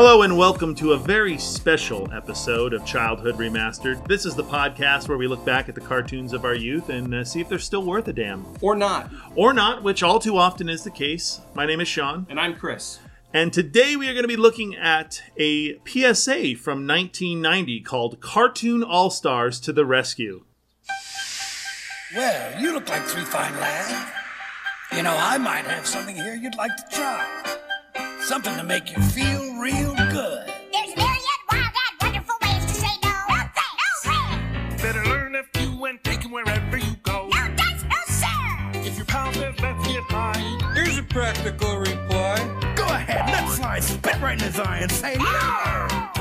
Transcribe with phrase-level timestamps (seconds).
[0.00, 4.06] Hello and welcome to a very special episode of Childhood Remastered.
[4.06, 7.12] This is the podcast where we look back at the cartoons of our youth and
[7.12, 8.46] uh, see if they're still worth a damn.
[8.60, 9.10] Or not.
[9.34, 11.40] Or not, which all too often is the case.
[11.52, 13.00] My name is Sean, And I'm Chris.
[13.34, 18.84] and today we are going to be looking at a PSA from 1990 called Cartoon
[18.84, 20.44] All Stars to the Rescue.
[22.14, 24.12] Well, you look like three fine lads.
[24.96, 27.56] You know, I might have something here you'd like to try.
[28.20, 30.46] Something to make you feel real good.
[30.72, 33.10] There's a myriad wild and wonderful ways to say no.
[33.28, 34.06] No thanks.
[34.06, 34.76] No way.
[34.82, 37.28] Better learn a few and take 'em wherever you go.
[37.28, 37.84] No thanks.
[37.84, 38.80] No sir.
[38.88, 42.36] If your pal says let's get high, Here's a practical reply.
[42.76, 45.24] Go ahead, let's fly spit right in his eye and say no.
[45.24, 46.17] There's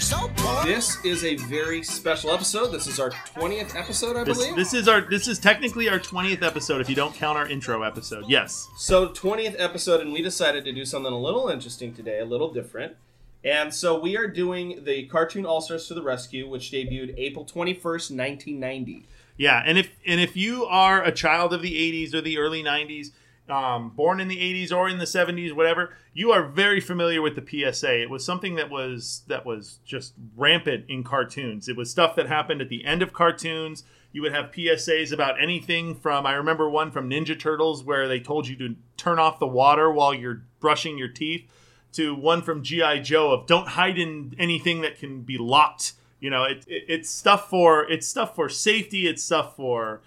[0.00, 0.64] so poor.
[0.64, 2.68] This is a very special episode.
[2.68, 4.56] This is our 20th episode, I This, believe.
[4.56, 7.82] this is our this is technically our 20th episode if you don't count our intro
[7.82, 8.24] episode.
[8.28, 8.68] Yes.
[8.78, 12.52] so, 20th episode, and we decided to do something a little interesting today, a little
[12.52, 12.96] different.
[13.44, 17.44] And so, we are doing the Cartoon All Stars to the Rescue, which debuted April
[17.44, 17.82] 21st,
[18.16, 19.06] 1990.
[19.36, 22.62] Yeah, and if and if you are a child of the '80s or the early
[22.62, 23.10] '90s,
[23.52, 27.36] um, born in the '80s or in the '70s, whatever, you are very familiar with
[27.36, 28.02] the PSA.
[28.02, 31.68] It was something that was that was just rampant in cartoons.
[31.68, 33.84] It was stuff that happened at the end of cartoons.
[34.12, 38.18] You would have PSAs about anything from I remember one from Ninja Turtles where they
[38.18, 41.48] told you to turn off the water while you're brushing your teeth,
[41.92, 45.92] to one from GI Joe of don't hide in anything that can be locked.
[46.18, 49.06] You know, it, it, it's stuff for it's stuff for safety.
[49.06, 50.02] It's stuff for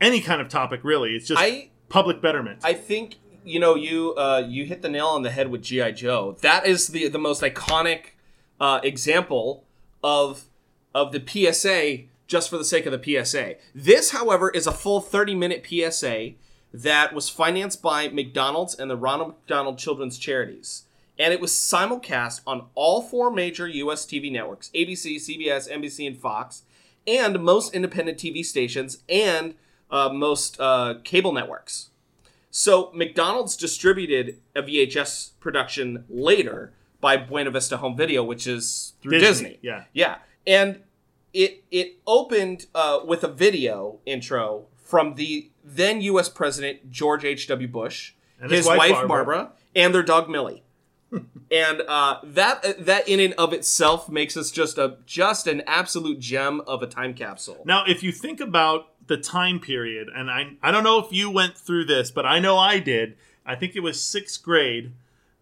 [0.00, 1.14] any kind of topic, really.
[1.14, 2.60] It's just I public betterment.
[2.64, 5.92] I think you know you uh, you hit the nail on the head with GI
[5.92, 6.36] Joe.
[6.40, 8.14] That is the the most iconic
[8.58, 9.64] uh, example
[10.02, 10.44] of
[10.94, 13.56] of the PSA just for the sake of the PSA.
[13.74, 16.30] This, however, is a full 30 minute PSA
[16.72, 20.84] that was financed by McDonald's and the Ronald McDonald Children's Charities.
[21.18, 26.16] And it was simulcast on all four major US TV networks ABC, CBS, NBC, and
[26.16, 26.62] Fox,
[27.06, 29.54] and most independent TV stations and
[29.92, 31.90] uh, most uh, cable networks.
[32.50, 39.18] So McDonald's distributed a VHS production later by Buena Vista Home Video, which is through
[39.18, 39.58] Disney, Disney.
[39.62, 39.84] yeah.
[39.92, 40.16] yeah,
[40.46, 40.80] and
[41.32, 46.28] it it opened uh, with a video intro from the then U.S.
[46.28, 47.46] President George H.
[47.48, 47.68] W.
[47.68, 49.08] Bush, his, his wife, wife, Barbara.
[49.08, 49.52] Barbara.
[49.74, 50.62] and their dog Millie.
[51.50, 56.18] And uh, that that in and of itself makes us just a just an absolute
[56.20, 57.62] gem of a time capsule.
[57.64, 61.30] Now, if you think about the time period, and I I don't know if you
[61.30, 63.16] went through this, but I know I did.
[63.44, 64.92] I think it was sixth grade.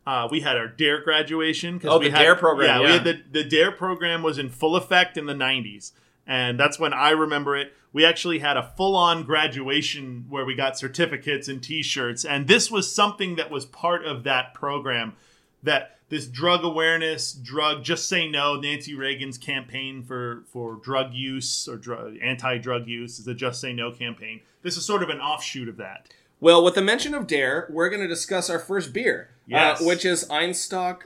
[0.07, 1.79] Uh, we had our DARE graduation.
[1.79, 4.39] 'cause Oh, we the had- DARE program, Yeah, we had the the DARE program was
[4.39, 5.93] in full effect in the '90s,
[6.27, 7.75] and that's when I remember it.
[7.93, 12.71] We actually had a full on graduation where we got certificates and T-shirts, and this
[12.71, 15.15] was something that was part of that program.
[15.63, 18.57] That this drug awareness, drug just say no.
[18.57, 23.61] Nancy Reagan's campaign for for drug use or drug anti drug use is the Just
[23.61, 24.41] Say No campaign.
[24.63, 26.09] This is sort of an offshoot of that.
[26.41, 29.81] Well, with the mention of Dare, we're going to discuss our first beer, Yes.
[29.81, 31.03] uh, which is Einstök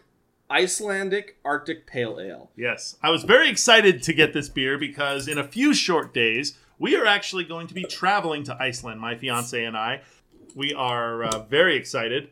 [0.50, 2.50] Icelandic Arctic Pale Ale.
[2.56, 6.56] Yes, I was very excited to get this beer because in a few short days
[6.78, 9.00] we are actually going to be traveling to Iceland.
[9.00, 10.02] My fiance and I,
[10.54, 12.30] we are uh, very excited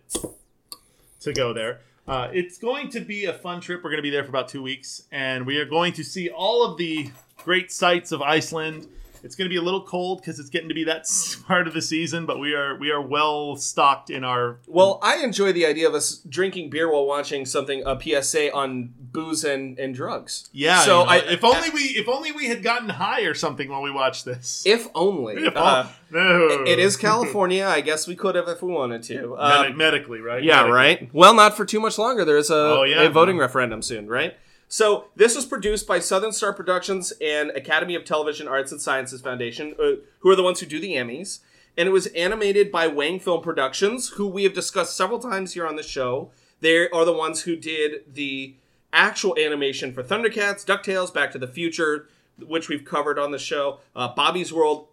[1.20, 1.80] to go there.
[2.12, 3.82] Uh, it's going to be a fun trip.
[3.82, 6.28] We're going to be there for about two weeks, and we are going to see
[6.28, 8.86] all of the great sights of Iceland.
[9.24, 11.06] It's going to be a little cold because it's getting to be that
[11.46, 15.18] part of the season, but we are we are well stocked in our Well, I
[15.22, 19.78] enjoy the idea of us drinking beer while watching something a PSA on booze and,
[19.78, 20.48] and drugs.
[20.52, 20.80] yeah.
[20.80, 23.68] So you know, I, if only we if only we had gotten high or something
[23.68, 24.62] while we watched this.
[24.66, 26.64] if only, If uh, no.
[26.66, 27.66] it is California.
[27.66, 29.36] I guess we could have if we wanted to.
[29.36, 30.42] Medi- Um, medically, right?
[30.42, 30.72] Yeah, Medically.
[30.76, 31.10] right.
[31.14, 32.24] Well, not for too much longer.
[32.24, 33.02] There's a, Oh, yeah.
[33.02, 34.34] a voting referendum soon, right?
[34.72, 39.20] So this was produced by Southern Star Productions and Academy of Television Arts and Sciences
[39.20, 41.40] Foundation, uh, who are the ones who do the Emmys.
[41.76, 45.66] And it was animated by Wang Film Productions, who we have discussed several times here
[45.66, 46.30] on the show.
[46.62, 48.54] They are the ones who did the
[48.94, 52.08] actual animation for Thundercats, DuckTales, Back to the Future,
[52.38, 54.86] which we've covered on the show, uh, Bobby's World,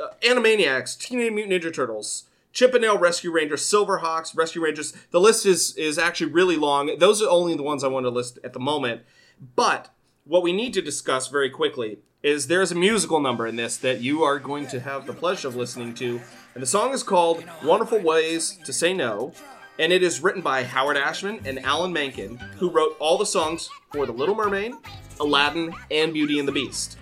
[0.00, 2.24] uh, Animaniacs, Teenage Mutant Ninja Turtles,
[2.54, 4.94] Chip and Chippendale Rescue Rangers, Silverhawks, Rescue Rangers.
[5.10, 6.96] The list is is actually really long.
[6.98, 9.02] Those are only the ones I want to list at the moment.
[9.40, 9.90] But
[10.24, 14.00] what we need to discuss very quickly is there's a musical number in this that
[14.00, 16.20] you are going to have the pleasure of listening to,
[16.54, 19.32] and the song is called "Wonderful Ways to Say No."
[19.78, 23.68] And it is written by Howard Ashman and Alan Menken, who wrote all the songs
[23.92, 24.72] for The Little Mermaid,
[25.20, 26.96] Aladdin, and Beauty and the Beast.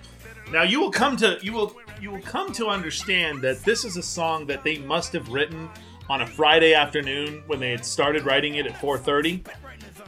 [0.51, 3.97] Now you will come to you will you will come to understand that this is
[3.97, 5.69] a song that they must have written
[6.09, 9.43] on a Friday afternoon when they had started writing it at 4:30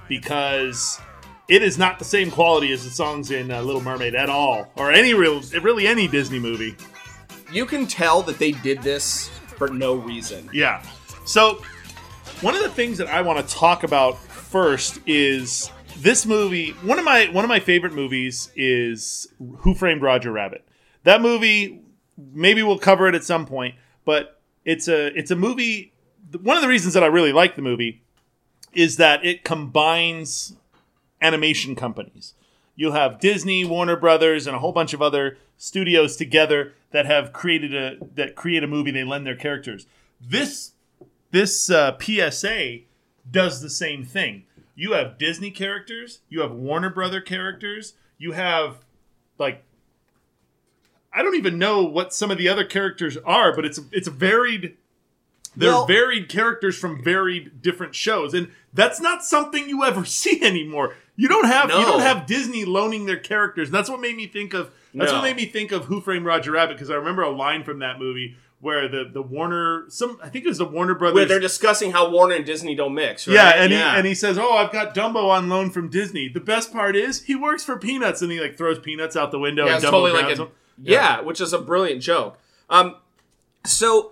[0.08, 1.00] because
[1.48, 4.72] it is not the same quality as the songs in uh, Little Mermaid at all,
[4.76, 6.76] or any real, really any Disney movie.
[7.52, 10.50] You can tell that they did this for no reason.
[10.54, 10.84] Yeah.
[11.26, 11.62] So,
[12.42, 16.72] one of the things that I want to talk about first is this movie.
[16.84, 19.28] One of my one of my favorite movies is
[19.60, 20.68] Who Framed Roger Rabbit.
[21.04, 21.82] That movie,
[22.18, 25.94] maybe we'll cover it at some point, but it's a it's a movie.
[26.42, 28.04] One of the reasons that I really like the movie
[28.74, 30.58] is that it combines
[31.22, 32.34] animation companies.
[32.76, 37.34] You'll have Disney, Warner Brothers, and a whole bunch of other studios together that have
[37.34, 38.92] created a that create a movie.
[38.92, 39.88] They lend their characters.
[40.22, 40.74] This
[41.32, 42.80] this uh, PSA
[43.30, 44.44] does the same thing.
[44.76, 48.78] You have Disney characters, you have Warner Brother characters, you have
[49.40, 49.64] like
[51.12, 54.12] I don't even know what some of the other characters are, but it's it's a
[54.12, 54.78] varied
[55.58, 60.42] they're Well- varied characters from varied different shows, and that's not something you ever see
[60.44, 60.96] anymore.
[61.16, 63.70] You don't have you don't have Disney loaning their characters.
[63.70, 65.18] And That's what made me think of that's No.
[65.18, 67.80] what made me think of Who Framed Roger Rabbit because I remember a line from
[67.80, 71.26] that movie where the the Warner some I think it was the Warner Brothers Where
[71.26, 73.34] they're discussing how Warner and Disney don't mix, right?
[73.34, 76.40] yeah, and he and he says, "Oh, I've got Dumbo on loan from Disney." The
[76.40, 79.66] best part is he works for Peanuts, and he like throws Peanuts out the window.
[79.66, 80.50] Yeah, and it's Dumbo totally like a him.
[80.82, 81.22] yeah.
[81.22, 82.38] which is a brilliant joke.
[82.70, 82.96] Um,
[83.66, 84.12] so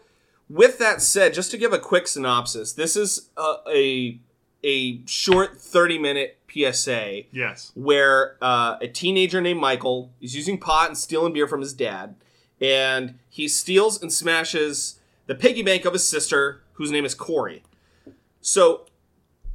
[0.50, 4.19] with that said, just to give a quick synopsis, this is a a,
[4.63, 10.89] a short thirty minute PSA Yes, where uh, a teenager named Michael is using pot
[10.89, 12.15] and stealing beer from his dad,
[12.62, 17.63] and he steals and smashes the piggy bank of his sister, whose name is Corey.
[18.42, 18.86] So.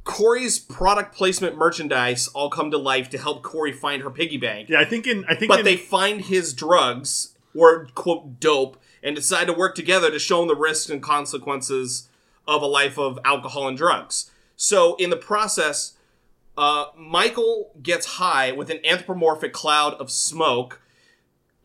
[0.03, 4.67] Corey's product placement merchandise all come to life to help Corey find her piggy bank
[4.67, 4.79] yeah.
[4.79, 9.15] I think in I think but in, they find his drugs or quote dope and
[9.15, 12.07] decide to work together to show him the risks and consequences
[12.47, 14.31] of a life of alcohol and drugs.
[14.55, 15.93] So in the process,
[16.57, 20.81] uh, Michael gets high with an anthropomorphic cloud of smoke,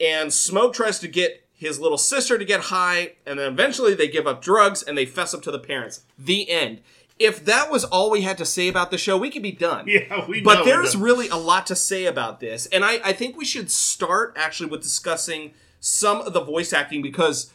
[0.00, 4.08] and Smoke tries to get his little sister to get high, and then eventually they
[4.08, 6.02] give up drugs and they fess up to the parents.
[6.18, 6.80] The end.
[7.18, 9.84] If that was all we had to say about the show, we could be done.
[9.88, 12.66] yeah, we But there's really a lot to say about this.
[12.66, 17.02] And I, I think we should start actually with discussing some of the voice acting
[17.02, 17.52] because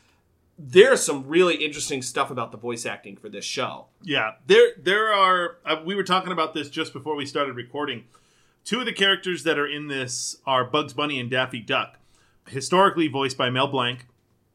[0.58, 3.86] there's some really interesting stuff about the voice acting for this show.
[4.04, 5.58] Yeah, there there are.
[5.66, 8.04] Uh, we were talking about this just before we started recording.
[8.64, 11.98] Two of the characters that are in this are Bugs Bunny and Daffy Duck,
[12.48, 14.06] historically voiced by Mel Blanc,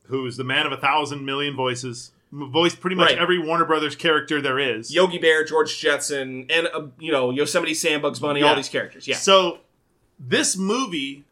[0.04, 3.18] who is the man of a thousand million voices, voiced pretty much Right.
[3.18, 4.94] every Warner Brothers character there is.
[4.94, 9.08] Yogi Bear, George Jetson, and, uh, you know, Yosemite Sam, Bugs Bunny, all these characters.
[9.08, 9.16] Yeah.
[9.16, 9.58] So
[10.20, 11.24] this movie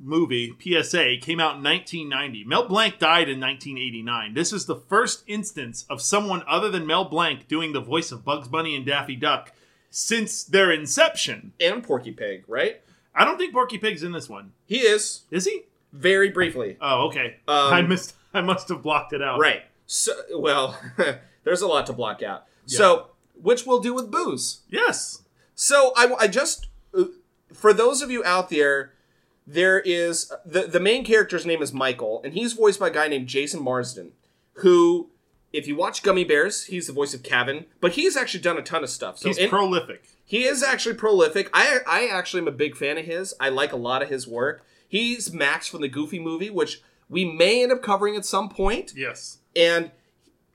[0.00, 2.44] movie PSA came out in 1990.
[2.44, 4.34] Mel Blanc died in 1989.
[4.34, 8.24] This is the first instance of someone other than Mel Blanc doing the voice of
[8.24, 9.52] Bugs Bunny and Daffy Duck
[9.90, 11.52] since their inception.
[11.60, 12.80] And Porky Pig, right?
[13.14, 14.52] I don't think Porky Pig's in this one.
[14.66, 15.64] He is, Is he?
[15.92, 16.76] very briefly.
[16.80, 17.36] Oh, okay.
[17.48, 18.14] Um, I missed.
[18.34, 19.40] I must have blocked it out.
[19.40, 19.62] Right.
[19.86, 20.78] So, well,
[21.44, 22.44] there's a lot to block out.
[22.66, 24.60] So, which we'll do with booze.
[24.68, 25.24] Yes.
[25.56, 27.06] So I, I just uh,
[27.52, 28.92] for those of you out there,
[29.46, 33.08] there is the the main character's name is Michael, and he's voiced by a guy
[33.08, 34.12] named Jason Marsden,
[34.54, 35.10] who,
[35.52, 38.62] if you watch Gummi Bears, he's the voice of Kevin, but he's actually done a
[38.62, 39.18] ton of stuff.
[39.18, 40.04] So He's in- prolific.
[40.24, 41.50] he is actually prolific.
[41.52, 43.34] I I actually am a big fan of his.
[43.40, 44.64] I like a lot of his work.
[44.88, 48.92] He's Max from the Goofy movie, which we may end up covering at some point.
[48.96, 49.38] Yes.
[49.56, 49.90] And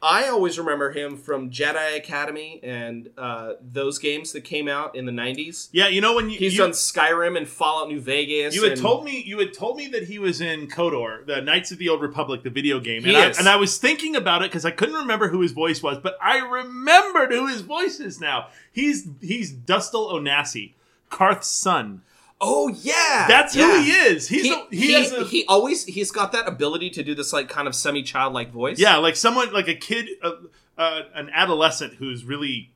[0.05, 5.07] I always remember him from Jedi Academy and uh, those games that came out in
[5.07, 5.69] the '90s.
[5.71, 5.87] Yeah.
[5.87, 8.55] You know when you He's you, done Skyrim and Fallout New Vegas.
[8.55, 11.41] You had and- told me you had told me that he was in KOTOR, the
[11.41, 14.43] Knights of the Old Republic, the video game, and, I, and I was thinking about
[14.43, 17.99] it because I couldn't remember who his voice was, but I remembered who his voice
[17.99, 18.49] is now.
[18.71, 20.73] He's he's Dustil Onasi,
[21.09, 22.03] Carth's son.
[22.41, 23.65] Oh yeah, That's yeah.
[23.77, 24.27] who he is.
[24.27, 27.15] He's He, a, he, he, has a he always he's got that ability to do
[27.15, 28.77] this like kind of semi childlike voice.
[28.77, 30.31] yeah, like someone like a kid, uh,
[30.77, 32.71] uh, an adolescent who's really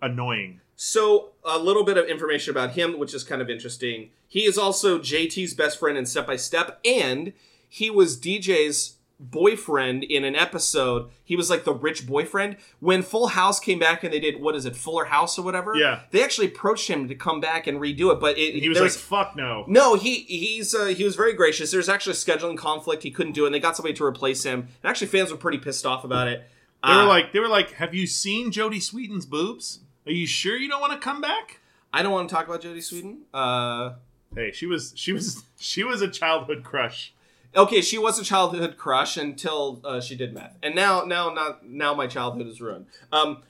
[0.00, 0.60] annoying.
[0.74, 4.10] So a little bit of information about him, which is kind of interesting.
[4.26, 7.34] He is also JT's best friend in Step by Step, and
[7.68, 8.96] he was DJ's
[9.30, 11.10] boyfriend in an episode.
[11.24, 12.56] He was like the rich boyfriend.
[12.80, 15.74] When Full House came back and they did what is it, Fuller House or whatever?
[15.76, 16.00] Yeah.
[16.10, 18.90] They actually approached him to come back and redo it, but it, He was like,
[18.90, 21.70] "Fuck no." no, he he's uh, he was very gracious.
[21.70, 23.02] There's actually a scheduling conflict.
[23.02, 23.48] He couldn't do it.
[23.48, 24.60] and They got somebody to replace him.
[24.82, 26.42] And actually, fans were pretty pissed off about it.
[26.86, 29.80] They were Uh, like, they were like, "Have you seen Jodie Sweetin's boobs?
[30.06, 31.60] Are you sure you don't want to come back?"
[31.94, 33.18] I don't want to talk about Jodie Sweetin.
[33.32, 33.96] Uh,
[34.34, 37.12] Hey, she was she was she was a childhood crush.
[37.54, 41.66] Okay, she was a childhood crush until uh, she did meth, and now, now, not
[41.68, 42.86] now, my childhood is ruined.
[43.12, 43.42] Um,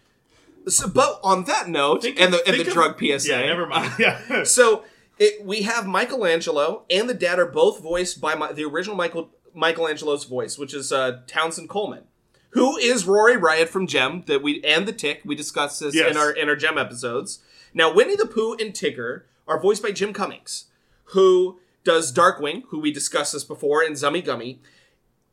[0.66, 3.66] so, but on that note, Think and the and the of- drug PSA, Yeah, never
[3.66, 3.92] mind.
[3.98, 4.44] Yeah.
[4.44, 4.84] so
[5.18, 9.30] it, we have Michelangelo and the dad are both voiced by my, the original Michael
[9.54, 12.04] Michelangelo's voice, which is uh, Townsend Coleman,
[12.50, 15.20] who is Rory Riot from Jem that we and the Tick.
[15.24, 16.10] We discussed this Yes.
[16.10, 17.40] in our in our Jem episodes.
[17.74, 20.66] Now, Winnie the Pooh and Tigger are voiced by Jim Cummings,
[21.06, 24.58] who does Darkwing, who we discussed this before, and Zummi Gummi.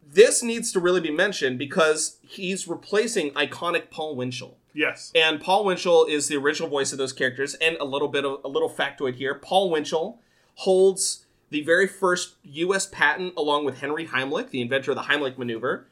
[0.05, 4.57] This needs to really be mentioned because he's replacing iconic Paul Winchell.
[4.73, 5.11] yes.
[5.13, 7.53] And Paul Winchell is the original voice of those characters.
[7.55, 10.19] And a little bit of a little factoid here: Paul Winchell
[10.55, 12.87] holds the very first U.S.
[12.87, 15.87] patent, along with Henry Heimlich, the inventor of the Heimlich maneuver,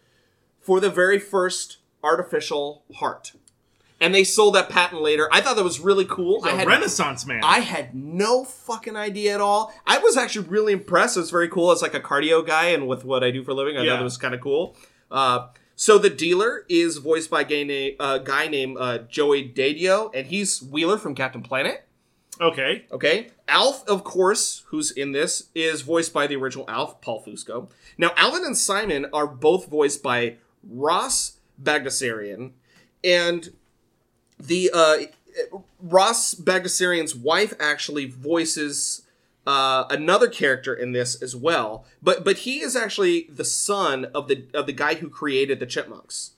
[0.59, 3.33] for the very first artificial heart.
[3.99, 5.27] And they sold that patent later.
[5.31, 6.41] I thought that was really cool.
[6.45, 7.41] I A had Renaissance man.
[7.43, 9.73] I had no fucking idea at all.
[9.87, 11.17] I was actually really impressed.
[11.17, 13.51] It was very cool as like a cardio guy and with what I do for
[13.51, 13.75] a living.
[13.75, 13.93] I Yeah.
[13.93, 14.75] thought it was kind of cool.
[15.09, 19.47] Uh, so the dealer is voiced by a guy, na- a guy named uh, Joey
[19.49, 21.83] Dedio, and he's Wheeler from Captain Planet.
[22.39, 22.85] okay.
[22.91, 23.29] Okay.
[23.47, 27.69] Alf, of course, who's in this, is voiced by the original Alf, Paul Fusco.
[27.97, 32.51] Now, Alvin and Simon are both voiced by Ross Bagdasarian,
[33.03, 33.53] and
[34.39, 34.97] the uh,
[35.81, 39.03] Ross Bagdasarian's wife actually voices
[39.45, 41.85] uh, another character in this as well.
[42.01, 45.65] But but he is actually the son of the of the guy who created the
[45.65, 46.31] Chipmunks.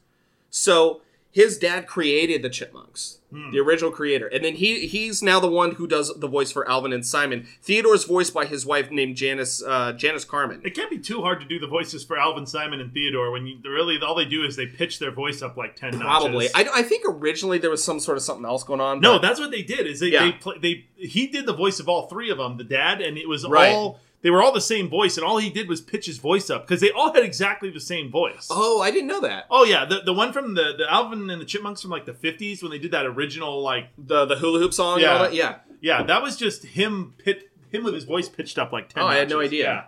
[0.50, 3.20] So his dad created the Chipmunks,
[3.52, 6.68] the original creator, and then he he's now the one who does the voice for
[6.68, 7.46] Alvin and Simon.
[7.62, 10.66] Theodore's voiced by his wife named Janice uh, Janice Karman.
[10.66, 13.46] It can't be too hard to do the voices for Alvin, Simon, and Theodore when
[13.46, 16.48] you really all they do is they pitch their voice up like ten Probably.
[16.56, 19.00] I, I think originally there was some sort of something else going on.
[19.00, 19.86] no, that's what they did.
[19.86, 20.26] Is they Yeah.
[20.26, 23.18] they, play, they he did the voice of all three of them, the dad, and
[23.18, 23.72] it was Right.
[23.74, 26.50] all they were all the same voice, and all he did was pitch his voice
[26.50, 28.48] up because they all had exactly the same voice.
[28.50, 29.46] oh, I didn't know that.
[29.50, 32.14] Oh yeah, the the one from the the Alvin and the Chipmunks from like the
[32.14, 35.14] fifties when they did that original like The the hula hoop song and Yeah.
[35.14, 35.34] all that.
[35.34, 35.56] Yeah.
[35.82, 39.04] yeah that was just him pit him with his voice pitched up like ten.
[39.04, 39.64] Oh, I had no idea.
[39.64, 39.84] Yeah.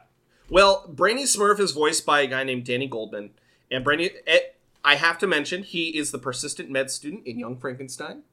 [0.50, 3.32] Well, Brainy Smurf is voiced by a guy named Danny Goldman,
[3.72, 4.12] and Brainy.
[4.28, 4.40] eh,
[4.84, 8.24] I have to mention he is the persistent med student in Young Frankenstein.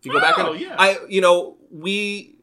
[0.00, 0.76] If you go back, Oh, and, yeah.
[0.78, 2.35] I you know we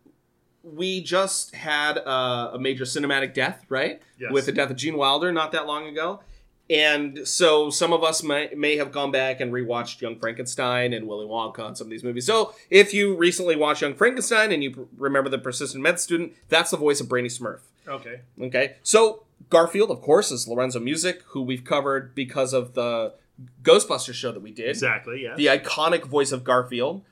[0.63, 4.01] we just had uh, a major cinematic death, right?
[4.17, 4.31] Yes.
[4.31, 6.21] With the death of Gene Wilder not that long ago.
[6.69, 11.07] And so some of us may, may have gone back and rewatched Young Frankenstein and
[11.07, 12.25] Willy Wonka and some of these movies.
[12.25, 16.33] So if you recently watched Young Frankenstein and you p- remember the persistent med student,
[16.47, 17.59] that's the voice of Brainy Smurf.
[17.85, 18.21] Okay.
[18.41, 23.13] Okay, so Garfield, of course, is Lorenzo Music, who we've covered because of the
[23.61, 24.69] Ghostbusters show that we did.
[24.69, 25.23] Exactly.
[25.23, 25.35] Yeah.
[25.35, 27.03] The iconic voice of Garfield,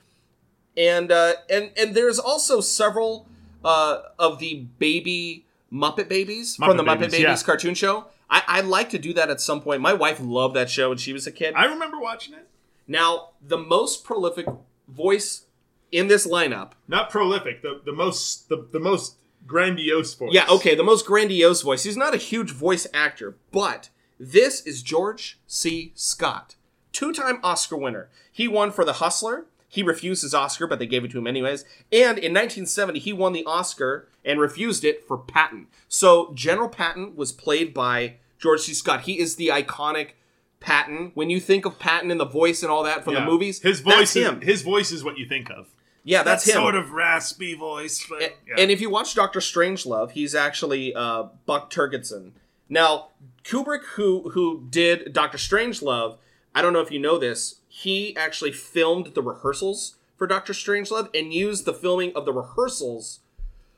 [0.78, 3.28] and uh, and and there's also several
[3.64, 7.46] uh, of the baby Muppet Babies from Muppet the Muppet Babies, Babies, yeah.
[7.46, 8.08] cartoon show.
[8.30, 9.82] I, I'd like to do that at some point.
[9.82, 11.54] My wife loved that show when she was a kid.
[11.56, 12.48] I remember watching it.
[12.88, 14.46] now, the most prolific
[14.88, 15.46] voice
[15.92, 17.62] in this lineup Not prolific.
[17.62, 19.16] The the most the, the most
[19.46, 20.34] grandiose voice.
[20.34, 21.84] Yeah, okay, the most grandiose voice.
[21.84, 23.90] He's not a huge voice actor, but
[24.20, 25.92] this is George C.
[25.96, 26.56] Scott,
[26.92, 28.10] two time Oscar winner.
[28.32, 29.46] He won for The Hustler.
[29.74, 31.64] He refused his Oscar, but they gave it to him anyways.
[31.94, 35.68] And in 1970, he won the Oscar and refused it for Patton.
[35.88, 38.74] So General Patton was played by George C.
[38.74, 39.02] Scott.
[39.02, 40.10] He is the iconic
[40.60, 41.12] Patton.
[41.16, 43.22] When you think of Patton and the voice and all that from Yeah.
[43.22, 44.14] the movies, His voice.
[44.16, 44.42] is, him.
[44.42, 45.68] His voice is what you think of.
[46.04, 46.62] yeah, that's that him.
[46.62, 48.06] sort of raspy voice.
[48.10, 48.56] But, A- yeah.
[48.58, 52.32] And if you watch Doctor Strangelove, he's actually uh, Buck Turgidson.
[52.68, 53.08] Now,
[53.46, 56.18] Kubrick, who who did Doctor Strangelove,
[56.54, 61.10] I don't know if you know this, he actually filmed the rehearsals for Doctor Strangelove
[61.18, 63.22] and used the filming of the rehearsals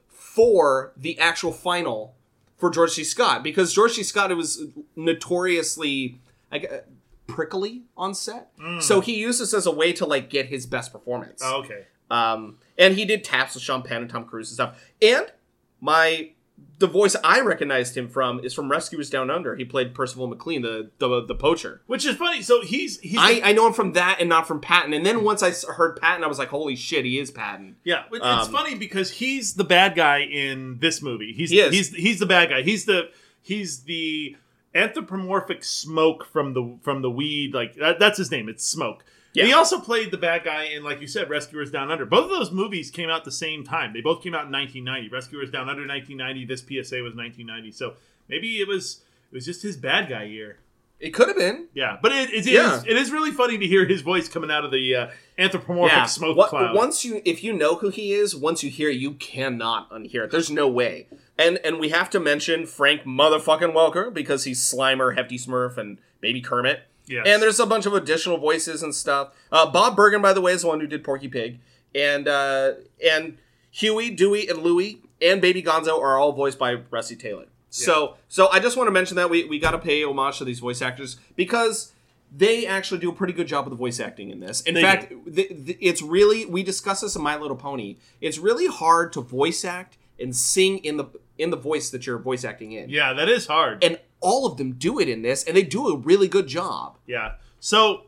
[0.10, 2.16] for the actual final
[2.58, 3.04] for George C.
[3.04, 4.04] Scott because George C.
[4.04, 4.66] Scott was
[4.96, 6.20] notoriously
[6.52, 6.88] like,
[7.28, 10.92] prickly on set, so he used this as a way to like get his best
[10.92, 11.42] performance.
[11.44, 11.86] Oh, okay.
[12.12, 14.84] Um, and he did taps with Sean Penn and Tom Cruise and stuff.
[15.02, 15.32] And
[15.80, 16.32] my
[16.80, 19.56] the voice I recognized him from is from Rescuers Down Under.
[19.56, 21.82] He played Percival McLeach, the the, the poacher.
[21.88, 22.42] Which is funny.
[22.42, 24.94] So he's he's I, I know him from that and not from Patton.
[24.94, 27.78] And then once I heard Patton, I was like, holy shit, he is Patton.
[27.84, 31.32] Yeah, it's Um, funny because he's the bad guy in this movie.
[31.34, 31.74] He's He is.
[31.74, 32.64] he's he's the bad guy.
[32.64, 33.10] He's the
[33.42, 34.36] he's the
[34.76, 37.54] anthropomorphic smoke from the from the weed.
[37.54, 38.50] Like that, that's his name.
[38.50, 39.06] It's Smoke.
[39.34, 39.46] Yeah.
[39.46, 42.06] He also played the bad guy in, like you said, Rescuers Down Under.
[42.06, 43.92] Both of those movies came out the same time.
[43.94, 45.10] They both came out in 1990.
[45.10, 46.46] Rescuers Down Under 1990.
[46.46, 47.72] This PSA was 1990.
[47.72, 47.94] So
[48.30, 50.58] maybe it was it was just his bad guy year.
[51.00, 51.68] It could have been.
[51.74, 52.78] Yeah, but it, it, Yeah.
[52.78, 56.08] is, it is really funny to hear his voice coming out of the uh, anthropomorphic
[56.08, 56.76] smoke What- cloud.
[56.76, 60.24] Once you, if you know who he is, once you hear it, you cannot unhear
[60.26, 60.32] it.
[60.32, 61.08] There's no way.
[61.38, 65.98] And and we have to mention Frank motherfucking Welker because he's Slimer, Hefty Smurf, and
[66.22, 66.82] Baby Kermit.
[67.06, 67.26] Yes.
[67.28, 69.34] And there's a bunch of additional voices and stuff.
[69.52, 71.60] Uh, Bob Bergen, by the way, is the one who did Porky Pig,
[71.94, 72.74] and uh,
[73.06, 73.38] and
[73.72, 77.46] Huey, Dewey, and Louie, and Baby Gonzo are all voiced by Russi Taylor.
[77.70, 80.46] So so I just want to mention that we we got to pay homage to
[80.46, 81.92] these voice actors because
[82.36, 84.62] they actually do a pretty good job of the voice acting in this.
[84.62, 87.98] In They fact, it's really we discussed this in My Little Pony.
[88.22, 91.06] It's really hard to voice act and sing in the
[91.38, 92.90] in the voice that you're voice acting in.
[92.90, 93.84] yeah, that is hard.
[93.84, 96.98] And all of them do it in this, and they do a really good job.
[97.06, 97.34] Yeah.
[97.60, 98.06] So,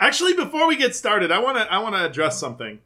[0.00, 2.78] actually, before we get started, I want to I want to address something.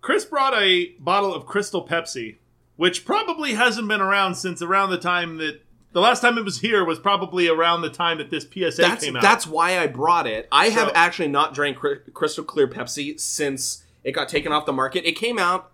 [0.00, 2.36] Chris brought a bottle of Crystal Pepsi,
[2.76, 5.60] which probably hasn't been around since around the time that
[5.92, 9.04] the last time it was here was probably around the time that this PSA That's
[9.04, 9.22] came out.
[9.22, 10.46] that's why I brought it.
[10.52, 11.78] I have actually not drank
[12.12, 15.04] Crystal Clear Pepsi since it got taken off the market.
[15.08, 15.72] It came out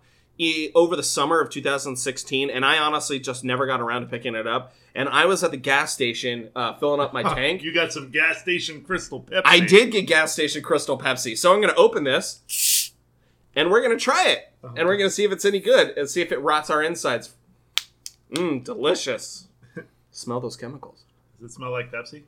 [0.73, 4.47] over the summer of 2016, and I honestly just never got around to picking it
[4.47, 4.73] up.
[4.95, 7.63] And I was at the gas station uh, filling up my tank.
[7.63, 9.41] you got some gas station Crystal Pepsi.
[9.43, 12.91] I did get gas station Crystal Pepsi, so I'm going to open this,
[13.55, 15.97] and we're going to try it, and we're going to see if it's any good,
[15.97, 17.33] and see if it rots our insides.
[18.31, 19.47] Mmm, delicious.
[20.11, 21.03] Smell those chemicals.
[21.41, 22.23] Does it smell like Pepsi?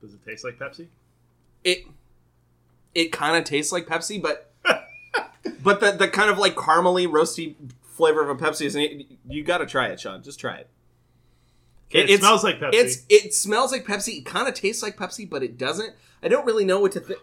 [0.00, 0.86] Does it taste like Pepsi?
[1.64, 1.86] it
[2.94, 4.52] it kind of tastes like Pepsi, but
[5.62, 8.76] but the the kind of like caramely roasty flavor of a Pepsi is
[9.28, 10.22] you got to try it, Sean.
[10.22, 10.68] Just try it.
[11.90, 12.70] It, it's- smells like Pepsi.
[12.74, 14.18] It's it smells like Pepsi.
[14.18, 15.94] It kind of tastes like Pepsi, but it doesn't.
[16.22, 17.20] I don't really know what to think.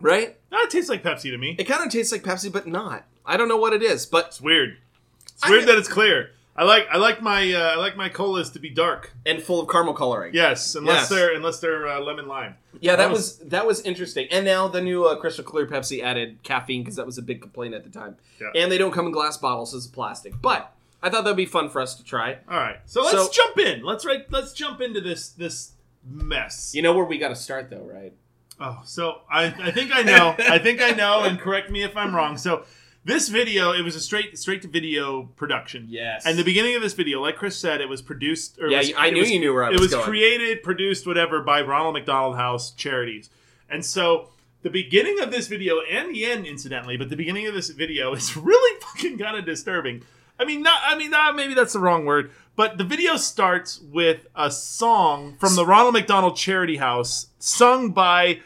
[0.00, 0.36] Right?
[0.52, 1.56] No, it tastes like Pepsi to me.
[1.58, 3.04] It kind of tastes like Pepsi, but not.
[3.24, 4.76] I don't know what it is, but It's weird.
[5.24, 6.30] It's I- weird that it's clear.
[6.58, 9.12] I like I like my uh, I like my colas to be dark.
[9.26, 10.32] and full of caramel coloring.
[10.34, 11.08] Yes, unless Yes.
[11.10, 12.54] they're unless they're uh, lemon lime.
[12.80, 14.26] Yeah, that was that was interesting.
[14.30, 17.42] And now the new uh, Crystal Clear Pepsi added caffeine because that was a big
[17.42, 18.16] complaint at the time.
[18.40, 18.48] Yeah.
[18.54, 20.40] And they don't come in glass bottles as plastic.
[20.40, 20.72] But
[21.02, 22.38] I thought that'd be fun for us to try.
[22.48, 23.82] All right, so let's So- jump in.
[23.82, 24.24] Let's right.
[24.30, 25.72] Let's jump into this this
[26.04, 26.72] mess.
[26.74, 28.12] You know where we got to start though, right?
[28.58, 30.34] Oh, so I, I think I know.
[30.38, 32.38] I think I know, and correct me if I'm wrong.
[32.38, 32.64] So
[33.04, 35.86] this video, it was a straight straight to video production.
[35.88, 36.24] Yes.
[36.26, 38.58] And the beginning of this video, like Chris said, it was produced.
[38.58, 39.88] Or it Yeah, was- I it knew was- you knew where I was, It was
[39.88, 40.04] was going.
[40.06, 43.28] created, produced, whatever, by Ronald McDonald House Charities.
[43.68, 44.30] And so
[44.62, 48.14] the beginning of this video, and the end, incidentally, but the beginning of this video
[48.14, 50.02] is really fucking kind of disturbing.
[50.38, 50.80] I mean, not.
[50.84, 52.30] I mean, not, maybe that's the wrong word.
[52.56, 58.40] But the video starts with a song from the Ronald McDonald Charity House, sung by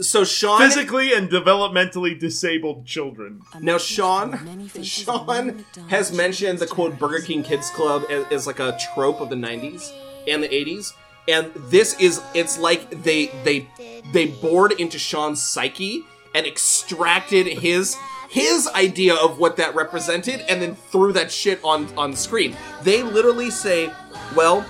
[0.00, 3.42] So Sean physically and developmentally disabled children.
[3.60, 8.78] now Sean Sean has mentioned the quote Burger King Kids Club as, as like a
[8.94, 9.92] trope of the 90s
[10.28, 10.92] and the 80s.
[11.26, 13.66] And this is it's like they they
[14.12, 17.96] they bored into Sean's psyche and extracted his
[18.28, 22.56] his idea of what that represented and then threw that shit on on screen.
[22.82, 23.90] They literally say,
[24.36, 24.62] "Well,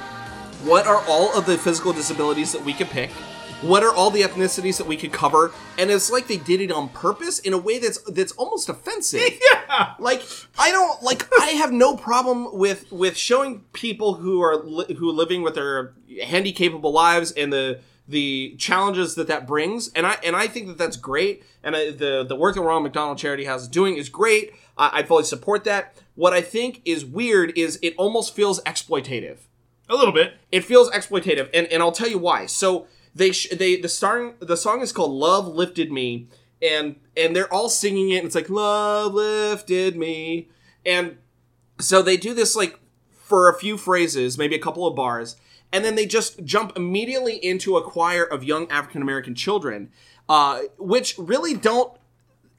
[0.64, 3.10] what are all of the physical disabilities that we could pick?
[3.60, 6.70] What are all the ethnicities that we could cover?" And it's like they did it
[6.70, 9.20] on purpose in a way that's that's almost offensive.
[9.70, 9.94] Yeah.
[9.98, 10.22] Like
[10.58, 15.10] I don't like I have no problem with with showing people who are li- who
[15.10, 15.92] are living with their
[16.24, 20.78] handicapable lives and the the challenges that that brings and I and I think that
[20.78, 24.08] that's great and I, the the work that Ronald McDonald Charity House is doing is
[24.08, 24.52] great.
[24.78, 25.94] I, I fully support that.
[26.14, 29.38] What I think is weird is it almost feels exploitative.
[29.90, 30.34] A little bit.
[30.52, 32.46] it feels exploitative and, and i'll tell you why.
[32.46, 36.28] So they sh- they the song the song is called love lifted me
[36.62, 40.48] and and they're all singing it and it's like love lifted me.
[40.86, 41.18] And
[41.78, 42.78] so they do this like
[43.10, 45.36] for a few phrases maybe a couple of bars
[45.72, 49.90] and then they just jump immediately into a choir of young african american children
[50.28, 51.92] uh, which really don't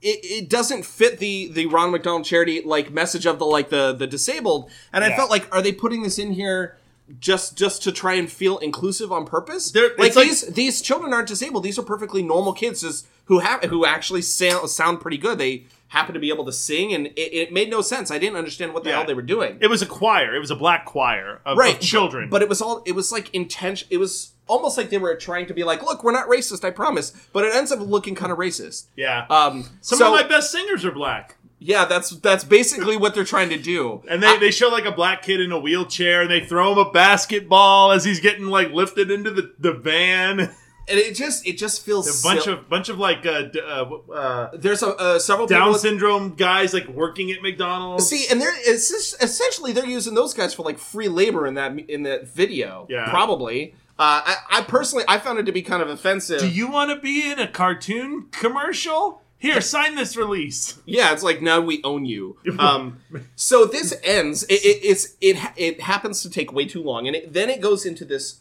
[0.02, 3.93] it, it doesn't fit the the Ron McDonald charity like message of the like the
[3.93, 4.72] the disabled.
[4.93, 6.78] And I felt like are they putting this in here
[7.19, 9.72] just just to try and feel inclusive on purpose?
[9.72, 11.63] They're- like like- these these children aren't disabled.
[11.63, 15.38] These are perfectly normal kids just who have who actually sound sound pretty good.
[15.38, 18.38] They happen to be able to sing and it, it made no sense I didn't
[18.38, 18.97] understand what the Yeah.
[18.97, 20.34] hell they were doing It was a choir.
[20.36, 22.30] It was a black choir of, right of children.
[22.30, 25.45] but it was all it was like intention it was almost like they were trying
[25.47, 28.32] to be like look we're not racist I promise but it ends up looking kind
[28.32, 29.25] of racist yeah.
[29.30, 31.36] um Some so- of my best singers are black.
[31.62, 34.02] Yeah, that's that's basically what they're trying to do.
[34.10, 36.78] And they, they show like a black kid in a wheelchair and they throw him
[36.78, 40.56] a basketball as he's getting like lifted into the, the van.
[40.89, 43.62] And it just it just feels a bunch sil- of bunch of like uh, d-
[43.62, 48.08] uh, uh, there's a, uh, several Down people syndrome guys like working at McDonald's.
[48.08, 51.54] See, and they're it's just, essentially they're using those guys for like free labor in
[51.56, 52.88] that in that video.
[52.89, 53.10] Yeah.
[53.10, 53.75] probably.
[53.99, 56.39] Uh, I, I personally, I found it to be kind of offensive.
[56.39, 59.21] Do you want to be in a cartoon commercial?
[59.39, 60.80] Here, sign this release.
[60.86, 62.38] Yeah, it's like now we own you.
[62.60, 62.99] Um,
[63.36, 64.43] so this ends.
[64.43, 67.62] It, it, it's it it happens to take way too long, and it, then it
[67.62, 68.39] goes into this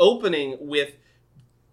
[0.00, 0.94] opening with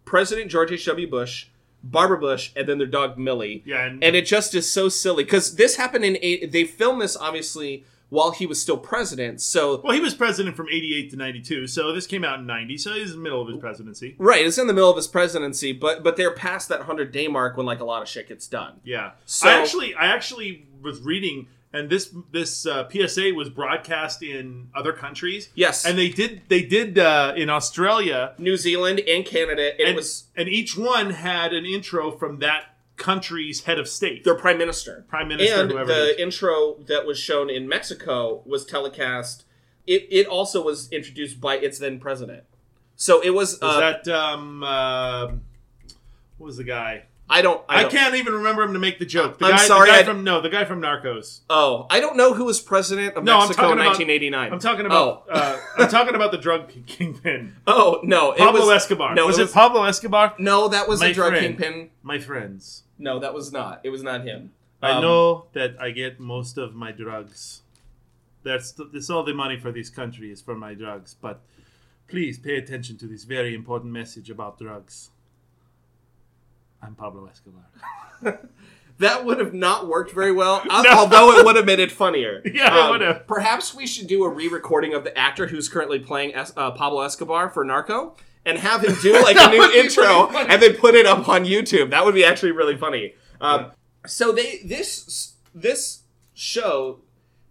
[0.08, 0.86] President George H.
[0.86, 1.08] W.
[1.08, 1.48] Bush,
[1.84, 3.62] Barbara Bush, and then their dog Millie.
[3.66, 6.52] Yeah, and- and, it just is so silly because this happened in eight.
[6.52, 9.42] They filmed this obviously while he was still president.
[9.42, 12.78] So Well, he was president from 88 to 92, so this came out in 90,
[12.78, 14.16] so he's in the middle of his presidency.
[14.18, 17.28] right, it's in the middle of his presidency, but but they're past that hundred day
[17.28, 18.80] mark when like a lot of shit gets done.
[18.86, 19.12] Yeah.
[19.26, 24.70] So- I actually I actually was reading and this this uh, PSA was broadcast in
[24.76, 25.50] other countries.
[25.56, 25.86] Yes.
[25.86, 29.80] And they did they did uh, in Australia New Zealand and Canada.
[29.82, 34.24] It and, was and each one had an intro from that country's head of state.
[34.24, 35.06] their prime minister.
[35.08, 39.46] Prime minister, and whoever the intro that was shown in Mexico was telecast.
[39.86, 42.44] It, it also was introduced by its then president.
[42.96, 43.60] So it was.
[43.62, 45.28] was uh, that um uh,
[46.38, 47.04] what was the guy?
[47.30, 47.62] I don't.
[47.68, 49.38] I, I, don't, can't even remember him to make the joke.
[49.40, 51.42] The I'm guy, sorry, the guy I- from no, the guy from Narcos.
[51.50, 54.54] Oh, I don't know who was president of No, Mexico in about- 1989.
[54.54, 57.56] I'm talking about Oh, uh, I'm talking about the drug kingpin.
[57.68, 59.14] oh no, it Pablo was Escobar.
[59.14, 60.36] No, was it it, Pablo Escobar?
[60.40, 61.58] no, that was My a drug friend.
[61.58, 61.90] kingpin.
[62.02, 62.84] My friends.
[62.98, 63.82] No, that was not.
[63.84, 64.54] It was not him.
[64.82, 67.62] I Um, know that I get most of my drugs.
[68.44, 71.14] That's that's all the money for this country is for my drugs.
[71.20, 71.42] But
[72.08, 75.10] please pay attention to this very important message about drugs.
[76.82, 77.64] I'm Pablo Escobar.
[79.00, 82.42] That would have not worked very well, uh, although it would have made it funnier.
[82.44, 83.28] Um, Yeah, it would have.
[83.28, 87.02] Perhaps we should do a re-recording of the actor who's currently playing Es- uh, Pablo
[87.02, 91.06] Escobar for Narco, and have him do like a new intro, and then put it
[91.06, 91.92] up on YouTube.
[91.92, 93.14] That would be actually really funny.
[93.40, 93.72] Um,
[94.06, 96.02] so they this this
[96.34, 97.02] show.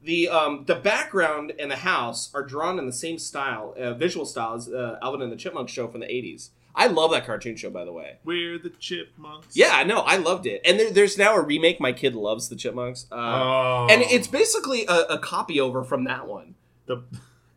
[0.03, 4.25] The um, the background and the house are drawn in the same style, uh, visual
[4.25, 6.51] style as uh, Alvin and the Chipmunk show from the '80s.
[6.79, 8.19] I love that cartoon show, by the way.
[8.25, 9.57] We're the chipmunks.
[9.57, 10.61] Yeah, no, I loved it.
[10.65, 11.81] And there, there's now a remake.
[11.81, 13.87] My kid loves the Chipmunks, uh, Oh.
[13.91, 16.55] and it's basically a, a copy over from that one.
[16.87, 17.03] the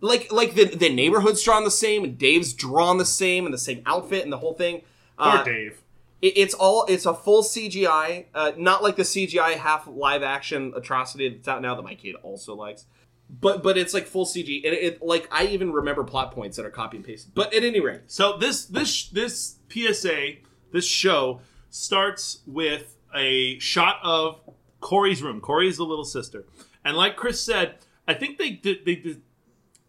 [0.02, 3.58] Like, like the the neighborhood's drawn the same, and Dave's drawn the same, and the
[3.60, 4.84] same outfit, and the whole thing.
[5.18, 5.82] poor Uh, Dave.
[6.22, 10.72] it- it's all it's a full CGI, uh, not like the CGI half live action
[10.76, 12.86] atrocity that's out now that my kid also likes.
[13.30, 16.58] But but it's like full CG, and it, it like I even remember plot points
[16.58, 17.34] that are copy and pasted.
[17.36, 20.38] But at any rate, So this this this PSA
[20.72, 24.40] this show starts with a shot of
[24.82, 25.42] Corey's room.
[25.42, 26.46] Corey's the little sister,
[26.84, 27.76] and like Chris said,
[28.08, 29.22] I think they did they did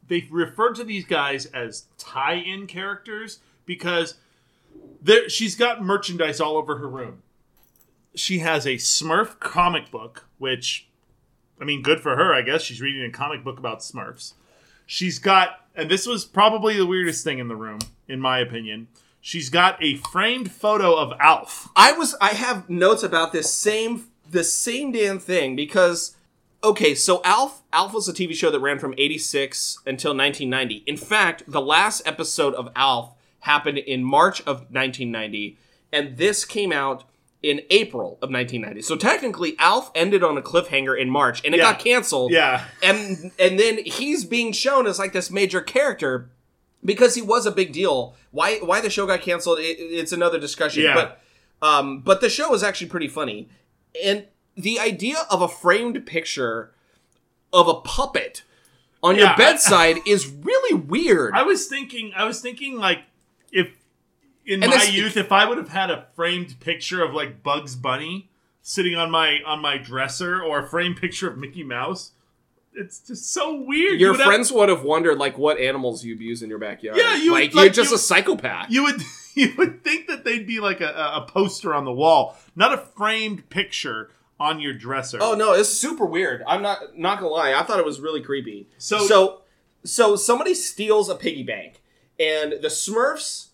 [0.07, 4.17] they referred to these guys as tie-in characters because
[5.01, 7.23] there she's got merchandise all over her room.
[8.15, 10.90] She has a Smurf comic book, which
[11.61, 12.63] I mean, good for her, I guess.
[12.63, 14.33] She's reading a comic book about Smurfs.
[14.87, 18.89] She's got, and this was probably the weirdest thing in the room, in my opinion.
[19.21, 21.69] She's got a framed photo of Alf.
[21.77, 26.17] I was I have notes about this same the same damn thing because
[26.65, 30.85] okay, so Alf Alf was a TV show that ran from 86 until 1990.
[30.87, 35.59] In fact, the last episode of Alf happened in March of 1990
[35.93, 37.05] and this came out
[37.43, 38.83] in April of 1990.
[38.83, 41.73] So technically Alf ended on a cliffhanger in March and it Yeah.
[41.73, 42.33] got canceled.
[42.33, 42.65] Yeah.
[42.83, 46.31] And and then he's being shown as like this major character
[46.85, 48.15] because he was a big deal.
[48.31, 49.59] Why why the show got canceled?
[49.59, 50.83] It, it's another discussion.
[50.83, 50.95] Yeah.
[50.95, 51.21] But
[51.67, 53.49] um, but the show was actually pretty funny,
[54.03, 54.27] and
[54.57, 56.73] the idea of a framed picture
[57.53, 58.43] of a puppet
[59.03, 61.33] on Yeah, your bedside is really weird.
[61.35, 63.01] I was thinking, I was thinking, like,
[63.53, 63.69] if
[64.51, 67.43] in And my this- youth, if I would have had a framed picture of like
[67.43, 68.31] Bugs Bunny
[68.63, 72.13] sitting on my on my dresser, or a framed picture of Mickey Mouse,
[72.75, 73.95] it's just so weird.
[73.95, 76.59] You your would have- friends would have wondered like what animals you abuse in your
[76.59, 76.99] backyard.
[76.99, 78.67] Yeah, you would- like, you're just you- a psychopath.
[78.71, 79.01] you would
[79.35, 82.73] you would think that they'd be like a, a a poster on the wall, not
[82.75, 85.19] a framed picture on your dresser.
[85.21, 86.43] Oh no, it's super weird.
[86.47, 87.55] I'm not not gonna lie.
[87.55, 88.69] I thought it was really creepy.
[88.79, 89.43] So- so
[89.85, 91.83] so somebody steals a piggy bank,
[92.19, 93.47] and the Smurfs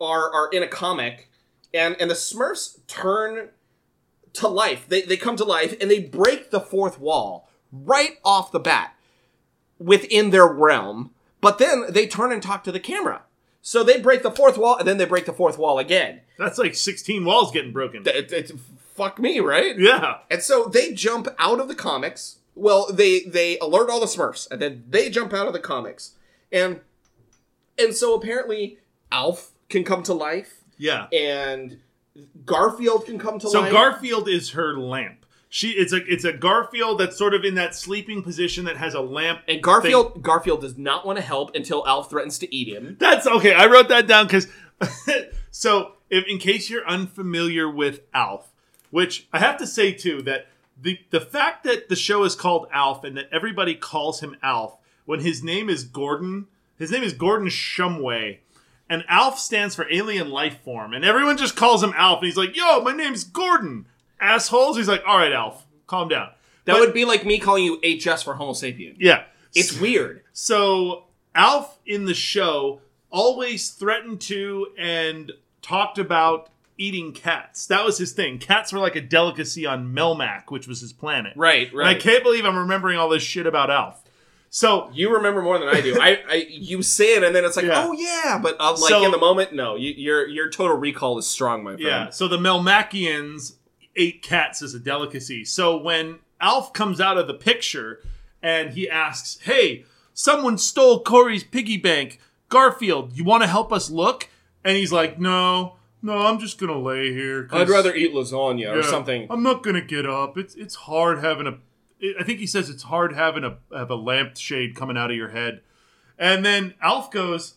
[0.00, 1.30] are are in a comic,
[1.72, 3.50] and and the Smurfs turn
[4.34, 4.86] to life.
[4.88, 8.94] They they come to life and they break the fourth wall right off the bat
[9.78, 11.10] within their realm.
[11.40, 13.22] But then they turn and talk to the camera.
[13.60, 16.20] So they break the fourth wall, and then they break the fourth wall again.
[16.38, 18.02] That's like sixteen walls getting broken.
[18.06, 18.52] It, it,
[18.94, 19.78] fuck me, right?
[19.78, 20.18] yeah.
[20.30, 22.38] And so they jump out of the comics.
[22.54, 26.14] Well, they they alert all the Smurfs, and then they jump out of the comics,
[26.50, 26.80] and
[27.78, 28.78] and so apparently
[29.12, 31.06] Alf can come to life, Yeah.
[31.12, 31.78] and
[32.44, 33.70] Garfield can come to So life.
[33.70, 35.24] So Garfield is her lamp.
[35.50, 38.92] She it's a it's a Garfield that's sort of in that sleeping position that has
[38.94, 39.40] a lamp.
[39.48, 42.96] And Garfield Garfield does not want to help until Alf threatens to eat him.
[43.00, 43.54] That's okay.
[43.54, 44.46] I wrote that down because
[45.50, 48.52] so if, in case you're unfamiliar with Alf,
[48.90, 50.48] which I have to say too that
[50.80, 54.76] the the fact that the show is called Alf and that everybody calls him Alf
[55.06, 56.46] when his name is Gordon,
[56.78, 58.38] his name is Gordon Shumway.
[58.90, 62.20] And Alf stands for alien life form, and everyone just calls him Alf.
[62.20, 63.86] And he's like, "Yo, my name's Gordon."
[64.20, 64.76] Assholes.
[64.76, 66.30] He's like, "All right, Alf, calm down."
[66.64, 68.94] That But- would be like me calling you HS for Homo sapien.
[68.98, 69.24] yeah.
[69.54, 70.22] It's weird.
[70.32, 77.66] So Alf in the show always threatened to and talked about eating cats.
[77.66, 78.38] That was his thing.
[78.38, 81.32] Cats were like a delicacy on Melmac, which was his planet.
[81.36, 84.02] Right, And I can't believe I'm remembering all this shit about Alf.
[84.50, 85.98] So You remember more than I do.
[86.00, 87.84] I, I you say it and then it's like, Yeah.
[87.86, 89.76] oh yeah, but uh, like So- in the moment, no.
[89.76, 91.80] You, your your total recall is strong, my friend.
[91.82, 93.54] yeah, so the Melmacians
[93.96, 95.44] ate cats as a delicacy.
[95.44, 98.00] So when Alf comes out of the picture
[98.42, 99.84] and he asks, "Hey,
[100.14, 102.20] someone stole Corey's piggy bank.
[102.48, 104.28] Garfield, you want to help us look?"
[104.64, 107.48] And he's like, "No, no, I'm just gonna lay here.
[107.52, 109.26] I'd rather eat lasagna or something.
[109.30, 110.38] I'm not gonna get up.
[110.38, 111.58] It's it's hard having a.
[112.18, 115.28] I think he says it's hard having a have a lampshade coming out of your
[115.30, 115.60] head,
[116.18, 117.54] and then Alf goes,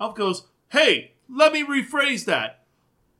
[0.00, 2.64] Alf goes, hey, let me rephrase that.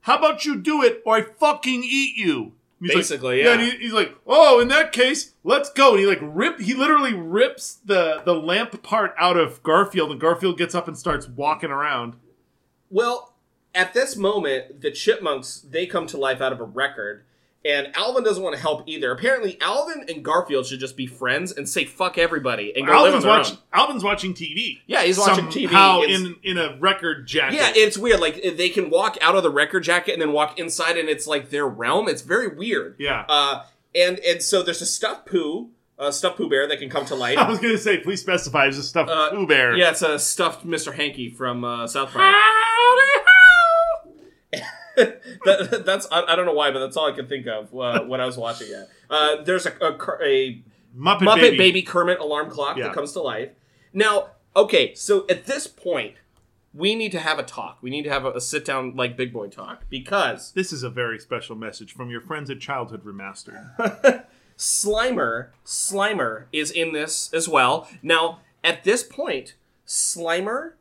[0.01, 2.53] How about you do it or I fucking eat you?
[2.79, 3.51] He's like- Basically, yeah.
[3.53, 5.91] and he- he's like, oh, in that case, let's go.
[5.91, 6.59] And he like rip.
[6.61, 10.97] He literally rips the the lamp part out of Garfield, and Garfield gets up and
[10.97, 12.13] starts walking around.
[12.89, 13.33] Well,
[13.75, 17.25] at this moment, the chipmunks they come to life out of a record,
[17.65, 19.11] and Alvin doesn't want to help either.
[19.11, 22.99] Apparently, Alvin and Garfield should just be friends and say fuck everybody and go live
[23.01, 23.55] on Alvin's their watching.
[23.57, 23.61] own.
[23.73, 24.79] Alvin's watching TV.
[24.87, 25.65] Yeah, he's watching TV.
[26.03, 27.55] It's- in in a record jacket.
[27.57, 28.19] Yeah, it's weird.
[28.21, 31.27] Like they can walk out of the record jacket and then walk inside, and it's
[31.27, 32.07] like their realm.
[32.07, 32.95] It's very weird.
[32.97, 33.25] Yeah.
[33.27, 37.05] Uh, and and so there's a stuffed poo, a stuffed poo bear that can come
[37.07, 37.37] to life.
[37.37, 38.67] I was gonna say, please specify.
[38.67, 39.75] It's a stuffed Uh, Pooh Bear.
[39.75, 40.93] Yeah, it's a stuffed Mr.
[40.93, 42.33] Hanky from uh, South Park.
[45.45, 48.01] that, that's I, I don't know why, but that's all I could think of uh,
[48.03, 48.89] when I was watching it.
[49.09, 50.61] Uh, there's a, a, a
[50.97, 51.57] Muppet, Muppet Baby.
[51.57, 51.81] Baby.
[51.83, 52.85] Kermit alarm clock Yeah.
[52.87, 53.49] that comes to life.
[53.93, 56.15] Now, okay, so at this point,
[56.73, 57.77] we need to have a talk.
[57.81, 60.83] We need to have a, a sit down, like big boy talk, because This is
[60.83, 64.25] a very special message from your friends at Childhood Remastered.
[64.57, 67.87] Slimer, Slimer is in this as well.
[68.03, 69.55] Now, at this point,
[69.87, 70.73] Slimer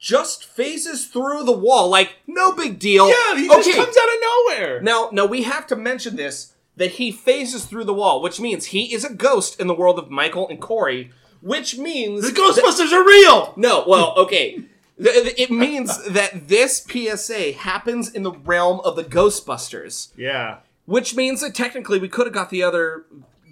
[0.00, 3.06] just phases through the wall like no big deal.
[3.08, 4.80] yeah, he just comes out of nowhere.
[4.80, 8.66] Now, now we have to mention this that he phases through the wall, which means
[8.66, 11.10] he is a ghost in the world of Michael and Corey,
[11.42, 13.52] which means the Ghostbusters are real.
[13.56, 14.64] no, well, okay.
[15.02, 20.58] It means that this PSA happens in the realm of the Ghostbusters, Yeah.
[20.84, 23.04] which means that technically we could have got the other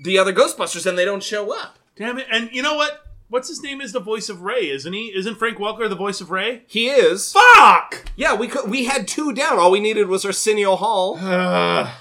[0.05, 1.79] the other Ghostbusters and they don't show up.
[1.97, 2.27] Damn it!
[2.31, 3.03] And you know what?
[3.31, 5.13] What's his name is the voice of Ray, isn't he?
[5.15, 6.63] Isn't Frank Welker the voice of Ray?
[6.67, 7.33] He is.
[7.33, 8.07] Fuck!
[8.17, 9.59] Yeah, we could we had two down.
[9.59, 11.19] All we needed was Arsenio Hall.
[11.21, 11.91] Uh,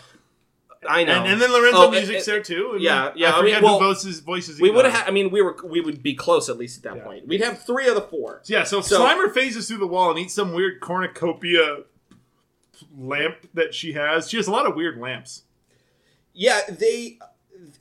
[0.90, 1.12] I know.
[1.24, 2.72] and, and then Lorenzo Oh, Music's there too.
[2.76, 4.62] and yeah, yeah, I I forget mean, well, who voices voices.
[4.62, 5.06] We would have.
[5.08, 5.58] I mean, we were.
[5.66, 7.28] We would be close at least at that point.
[7.28, 8.42] We'd have three of the four.
[8.46, 11.80] Yeah, so, So- Slimer phases through the wall and eats some weird cornucopia
[12.98, 14.30] lamp that she has.
[14.30, 15.44] She has a lot of weird lamps.
[16.34, 17.20] Yeah, they.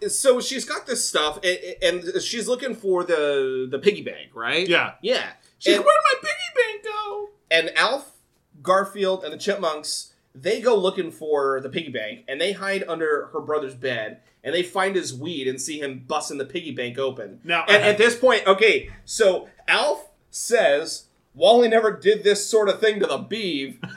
[0.08, 4.30] So she's got this stuff, a- a- and she's looking for the the piggy bank,
[4.34, 4.68] right?
[4.68, 4.94] Yeah.
[5.02, 5.30] yeah.
[5.58, 7.28] She's and, like, where'd my piggy bank go?
[7.50, 8.12] and Alf,
[8.62, 13.30] Garfield, and the Chipmunks they go looking for the piggy bank, and they hide under
[13.32, 16.98] her brother's bed, and they find his weed and see him busting the piggy bank
[16.98, 17.40] open.
[17.42, 21.04] Now, and at this point, okay, so Alf says
[21.34, 23.78] Wally never did this sort of thing to the beeve.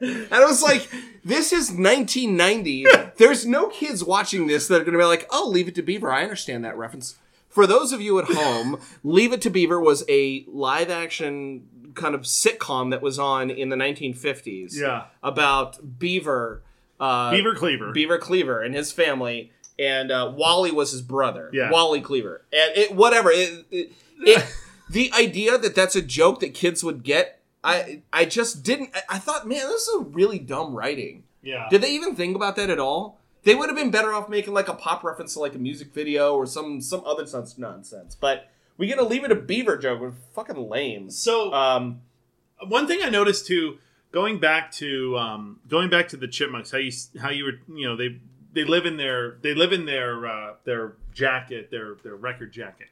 [0.00, 0.88] And I was like,
[1.28, 2.86] this is 1990.
[3.16, 5.82] There's no kids watching this that are going to be like, oh, Leave It to
[5.82, 6.10] Beaver.
[6.10, 7.16] I understand that reference.
[7.48, 12.14] For those of you at home, Leave It to Beaver was a live action kind
[12.14, 14.74] of sitcom that was on in the 1950s.
[14.74, 15.04] Yeah.
[15.22, 16.62] About Beaver.
[16.98, 17.92] Uh, Beaver Cleaver.
[17.92, 19.52] Beaver Cleaver and his family.
[19.78, 21.50] And uh, Wally was his brother.
[21.52, 21.70] Yeah.
[21.70, 22.42] Wally Cleaver.
[22.52, 23.30] And it, whatever.
[23.30, 24.56] It, it, it,
[24.90, 28.90] the idea that that's a joke that kids would get, I I just didn't.
[28.94, 31.24] I, I thought, man, this is a really dumb writing.
[31.42, 31.66] yeah.
[31.70, 33.18] Did they even think about that at all?
[33.44, 35.92] They would have been better off making like a pop reference to like a music
[35.92, 38.14] video or some some other such nonsense.
[38.14, 40.00] But we get to leave it a beaver joke.
[40.00, 41.10] We're fucking lame.
[41.10, 42.02] so Um,
[42.66, 43.78] one thing I noticed too,
[44.12, 47.88] going back to um, going back to the chipmunks, how you how you were you
[47.88, 48.20] know they
[48.52, 52.88] they live in their they live in their uh, their jacket their their record jacket.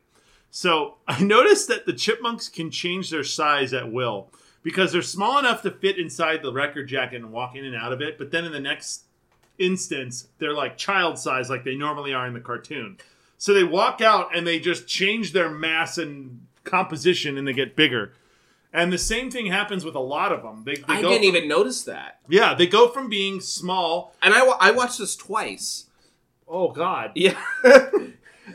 [0.50, 4.30] So I noticed that the chipmunks can change their size at will
[4.62, 7.92] because they're small enough to fit inside the record jacket and walk in and out
[7.92, 9.04] of it, but then in the next
[9.58, 12.98] instance, they're like child size, like they normally are in the cartoon.
[13.38, 17.76] So they walk out and they just change their mass and composition, and they get
[17.76, 18.12] bigger.
[18.72, 20.62] And the same thing happens with a lot of them.
[20.66, 22.18] They, they I go didn't from- even notice that.
[22.28, 24.14] Yeah, they go from being small.
[24.22, 25.86] And I, I watched this twice.
[26.48, 27.12] Oh God.
[27.14, 27.40] Yeah.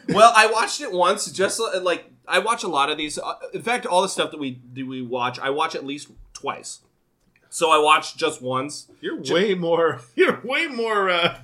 [0.09, 3.17] well, I watched it once, just like I watch a lot of these.
[3.17, 6.09] uh, In fact, all the stuff that we do, we watch, I watch at least
[6.33, 6.79] twice.
[7.49, 8.87] So I watched just once.
[9.01, 9.99] You're way more.
[10.15, 11.09] You're way more.
[11.09, 11.37] Uh,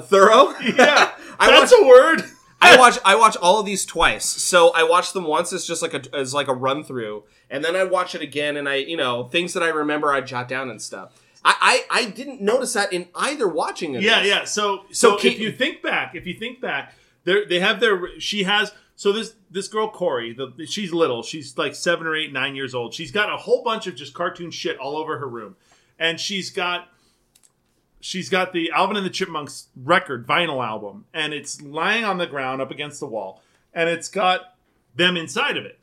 [0.00, 0.54] thorough.
[0.60, 2.24] yeah, I that's watch- a word.
[2.60, 4.24] I watch I watch all of these twice.
[4.24, 7.64] So I watched them once as just like a as like a run through, and
[7.64, 10.48] then I watch it again, and I you know things that I remember I jot
[10.48, 11.12] down and stuff.
[11.44, 14.02] I I, I didn't notice that in either watching it.
[14.02, 14.42] Yeah, yeah.
[14.44, 16.94] So, so, So if you think back, if you think back,
[17.28, 18.18] they they have their.
[18.18, 18.72] She has.
[18.96, 21.22] So this this girl Corey, the, she's little.
[21.22, 22.94] She's like seven or eight, nine years old.
[22.94, 25.56] She's got a whole bunch of just cartoon shit all over her room,
[25.98, 26.88] and she's got.
[28.00, 32.28] She's got the Alvin and the Chipmunks record vinyl album, and it's lying on the
[32.28, 33.42] ground up against the wall,
[33.74, 34.54] and it's got
[34.94, 35.78] them inside of it.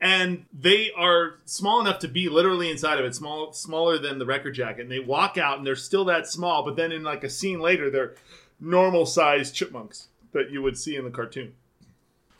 [0.00, 4.26] and they are small enough to be literally inside of it, small smaller than the
[4.26, 4.82] record jacket.
[4.82, 6.62] And they walk out, and they're still that small.
[6.64, 8.14] But then in like a scene later, they're
[8.60, 11.54] normal sized chipmunks that you would see in the cartoon.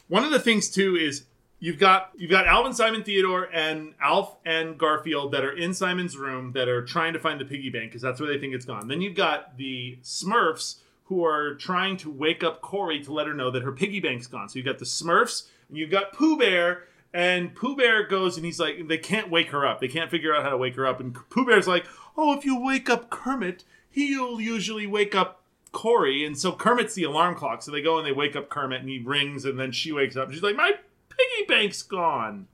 [0.08, 1.24] One of the things too is
[1.58, 6.16] you've got you've got Alvin, Simon, Theodore, and Alf and Garfield that are in Simon's
[6.16, 8.64] room that are trying to find the piggy bank because that's where they think it's
[8.64, 8.88] gone.
[8.88, 13.34] Then you've got the Smurfs who are trying to wake up Corey to let her
[13.34, 14.48] know that her piggy bank's gone.
[14.48, 16.84] So you've got the Smurfs and you've got Pooh Bear.
[17.14, 19.80] And Pooh Bear goes and he's like, they can't wake her up.
[19.80, 21.00] They can't figure out how to wake her up.
[21.00, 25.42] And Pooh Bear's like, oh, if you wake up Kermit, he'll usually wake up
[25.76, 26.24] Corey.
[26.24, 27.62] And so Kermit's the alarm clock.
[27.62, 30.16] So they go and they wake up Kermit and he rings and then she wakes
[30.16, 30.26] up.
[30.26, 30.72] And she's like, my
[31.10, 32.48] piggy bank's gone.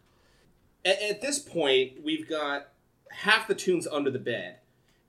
[0.84, 2.68] At, at this point, we've got
[3.10, 4.56] half the toons under the bed,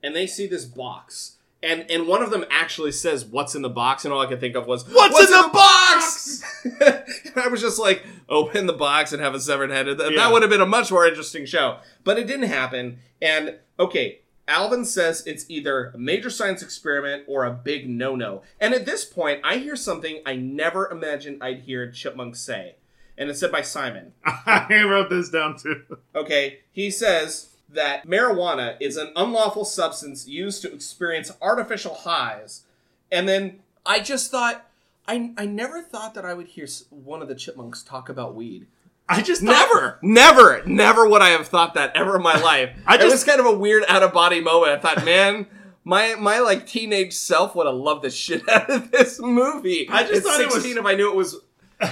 [0.02, 1.36] and they see this box.
[1.64, 4.38] And, and one of them actually says, "What's in the box?" And all I could
[4.38, 6.42] think of was, What's in the box?"
[6.80, 10.18] and I was just like, "Open the box and have a severed head." That, Yeah.
[10.18, 12.98] that would have been a much more interesting show, but it didn't happen.
[13.22, 18.42] And okay, Alvin says it's either a major science experiment or a big no-no.
[18.60, 22.76] And at this point, I hear something I never imagined I'd hear Chipmunk say,
[23.16, 24.12] and it's said by Simon.
[24.24, 25.82] I wrote this down too.
[26.14, 32.64] Okay, he says that marijuana is an unlawful substance used to experience artificial highs.
[33.10, 34.68] And then I just thought,
[35.06, 38.66] I, I never thought that I would hear one of the chipmunks talk about weed.
[39.08, 42.70] I just thought- Never, never, never would I have thought that ever in my life.
[42.86, 44.72] I it just- was kind of a weird out of body moment.
[44.72, 45.46] I thought, man,
[45.84, 49.88] my my like teenage self would have loved the shit out of this movie.
[49.90, 51.36] I just At thought it was- 16 if I knew it was.
[51.80, 51.88] I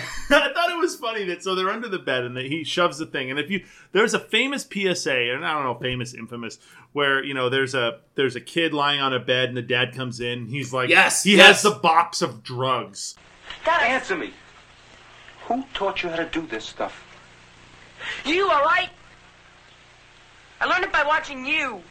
[0.54, 3.04] thought it was funny that so they're under the bed and that he shoves the
[3.04, 6.60] thing and if you there's a famous PSA and I don't know famous infamous
[6.92, 9.92] where you know there's a there's a kid lying on a bed and the dad
[9.92, 11.46] comes in he's like Yes, he yes.
[11.46, 13.16] has the box of drugs
[13.66, 14.32] Answer me.
[15.46, 17.04] Who taught you how to do this stuff?
[18.24, 18.90] You, all right?
[20.60, 21.82] I learned it by watching you.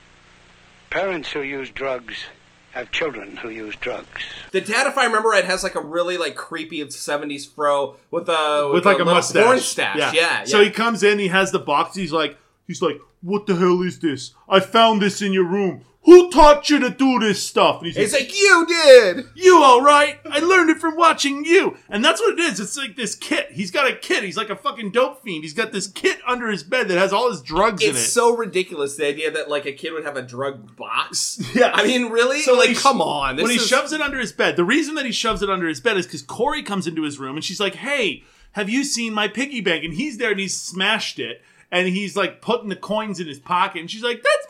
[0.89, 2.25] Parents who use drugs
[2.71, 4.21] have children who use drugs.
[4.51, 8.29] The dad, if I remember right, has like a really like creepy '70s fro with
[8.29, 9.97] a with like a little mustache porn stash.
[9.97, 10.43] Yeah, yeah.
[10.45, 12.37] so he comes in he has the box he's like
[12.67, 16.67] he's like what the hell is this I found this in your room who taught
[16.69, 20.19] you to do this stuff and he's He's like, "You did." You all right?
[20.29, 21.77] I learned it from watching you.
[21.89, 22.59] And that's what it is.
[22.59, 23.51] It's like this kit.
[23.51, 24.23] He's got a kit.
[24.23, 25.43] He's like a fucking dope fiend.
[25.43, 27.91] He's got this kit under his bed that has all his drugs in it.
[27.91, 31.39] It's so ridiculous the idea that like a kid would have a drug box.
[31.55, 31.71] Yeah.
[31.73, 32.41] I mean, really?
[32.41, 33.35] So like, he come on.
[33.35, 35.49] This when he is- shoves it under his bed, the reason that he shoves it
[35.49, 38.69] under his bed is because Corey comes into his room and she's like, "Hey, have
[38.69, 42.41] you seen my piggy bank?" And he's there and he's smashed it and he's like
[42.41, 44.47] putting the coins in his pocket and she's like, "That's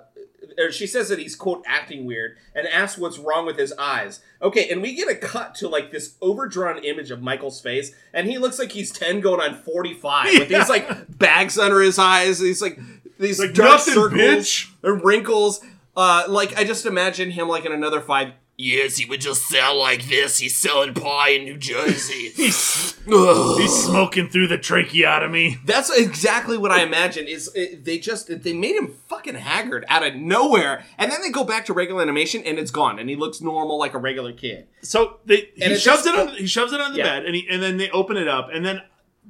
[0.59, 4.21] or she says that he's quote acting weird, and asks what's wrong with his eyes.
[4.41, 8.29] Okay, and we get a cut to like this overdrawn image of Michael's face, and
[8.29, 10.59] he looks like he's ten going on forty five with Yeah.
[10.61, 12.39] these like bags under his eyes.
[12.39, 12.79] These like
[13.19, 14.71] these Like, dark nothing, circles bitch.
[14.83, 15.61] and wrinkles.
[15.97, 18.33] Uh, like I just imagine him like in another five.
[18.57, 20.39] Yes, he would just sound like this.
[20.39, 22.29] He's selling pie in New Jersey.
[22.37, 25.59] He's, he's smoking through the tracheotomy.
[25.65, 27.27] That's exactly what I imagine.
[27.27, 31.31] Is it, they just they made him fucking haggard out of nowhere, and then they
[31.31, 34.33] go back to regular animation, and it's gone, and he looks normal like a regular
[34.33, 34.69] kid.
[34.83, 37.05] So they, And he shoves just- it on he shoves it on the Yeah.
[37.05, 38.83] bed and he, and then they open it up and then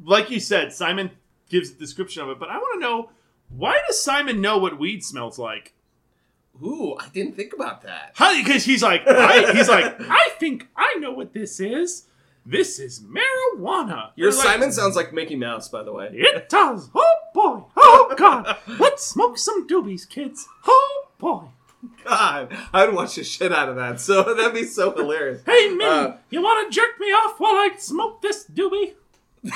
[0.05, 1.11] like you said Simon
[1.49, 3.11] gives a description of it but I want to know
[3.49, 5.74] why does Simon know what weed smells like?
[6.63, 8.15] Ooh, I didn't think about that.
[8.15, 12.07] Because he's like I, he's like I think I know what this is.
[12.47, 14.11] This is marijuana.
[14.17, 16.11] Your They're like, Simon sounds like Mickey Mouse, by the way.
[16.13, 16.91] It does.
[16.95, 17.63] Oh boy.
[17.77, 20.47] Oh God, let's smoke some doobies, kids.
[20.67, 21.45] Oh boy.
[22.05, 24.01] God, I would watch the shit out of that.
[24.01, 25.43] So that'd be so hilarious.
[25.45, 28.93] Hey, Minnie, Uh, you want to jerk me off while I smoke this doobie?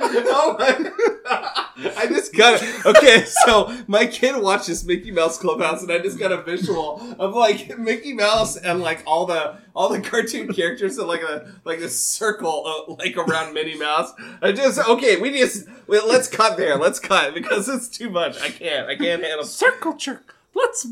[0.00, 1.64] oh my!
[1.96, 2.86] I just got it.
[2.86, 7.34] Okay, so my kid watches Mickey Mouse Clubhouse, and I just got a visual of
[7.34, 11.78] like Mickey Mouse and like all the all the cartoon characters in like a like
[11.78, 14.12] a circle uh, like around Minnie Mouse.
[14.42, 16.76] I just okay, we just wait, let's cut there.
[16.76, 18.40] Let's cut because it's too much.
[18.40, 18.88] I can't.
[18.88, 19.44] I can't handle.
[19.44, 20.34] Circle jerk.
[20.54, 20.86] Let's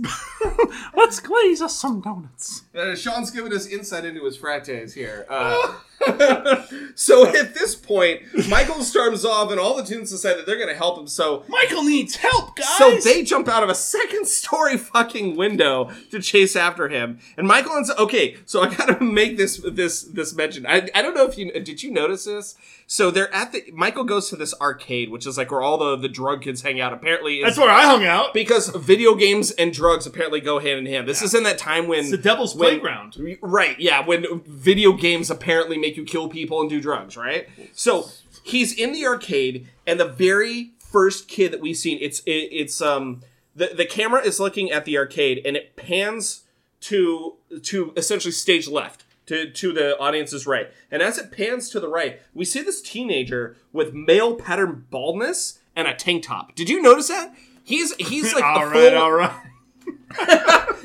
[0.94, 2.62] let's glaze us some donuts.
[2.74, 5.26] Uh, Sean's giving us insight into his frat days here.
[5.28, 5.74] Uh,
[6.94, 10.68] so at this point, Michael storms off, and all the toons decide that they're going
[10.68, 11.06] to help him.
[11.06, 12.66] So Michael needs help, guys.
[12.78, 17.18] So they jump out of a second story fucking window to chase after him.
[17.36, 20.66] And Michael ends okay, so I gotta make this this this mention.
[20.66, 22.54] I, I don't know if you did you notice this?
[22.88, 25.96] So they're at the Michael goes to this arcade, which is like where all the,
[25.96, 26.92] the drug kids hang out.
[26.92, 28.32] Apparently That's where I hung out.
[28.32, 31.08] because video games and drugs apparently go hand in hand.
[31.08, 33.16] This is in that time when It's the devil's when- playground.
[33.40, 37.48] Right, yeah, when video games apparently make you kill people and do drugs, right?
[37.72, 38.08] So
[38.42, 42.80] he's in the arcade, and the very first kid that we've seen, it's it, it's
[42.80, 43.22] um
[43.54, 46.44] the the camera is looking at the arcade, and it pans
[46.82, 49.02] to to essentially stage left.
[49.26, 50.68] To, to the audience's right.
[50.88, 55.58] And as it pans to the right, we see this teenager with male pattern baldness
[55.74, 56.54] and a tank top.
[56.54, 57.34] Did you notice that?
[57.64, 59.32] He's he's like all right, full, all right.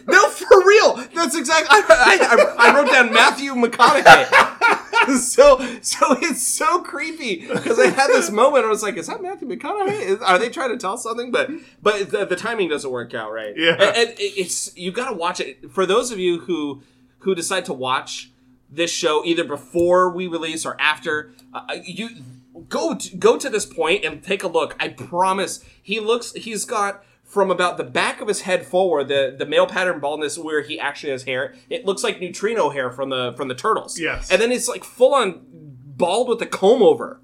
[0.08, 0.96] No, for real.
[1.14, 1.70] That's exactly.
[1.72, 5.18] I, I, I wrote down Matthew McConaughey.
[5.20, 8.66] so, so it's so creepy because I had this moment.
[8.66, 10.02] I was like, "Is that Matthew McConaughey?
[10.02, 11.50] Is, are they trying to tell something?" But,
[11.82, 13.54] but the, the timing doesn't work out right.
[13.56, 13.74] Yeah.
[13.74, 15.72] and, and it's you got to watch it.
[15.72, 16.82] For those of you who
[17.20, 18.32] who decide to watch
[18.70, 22.10] this show either before we release or after, uh, you
[22.70, 24.76] go to, go to this point and take a look.
[24.80, 25.64] I promise.
[25.82, 26.34] He looks.
[26.34, 30.38] He's got from about the back of his head forward, the the male pattern baldness
[30.38, 31.54] where he actually has hair.
[31.70, 34.00] It looks like neutrino hair from the from the turtles.
[34.00, 34.30] Yes.
[34.32, 35.42] and then it's like full on
[35.98, 37.20] bald with a comb over.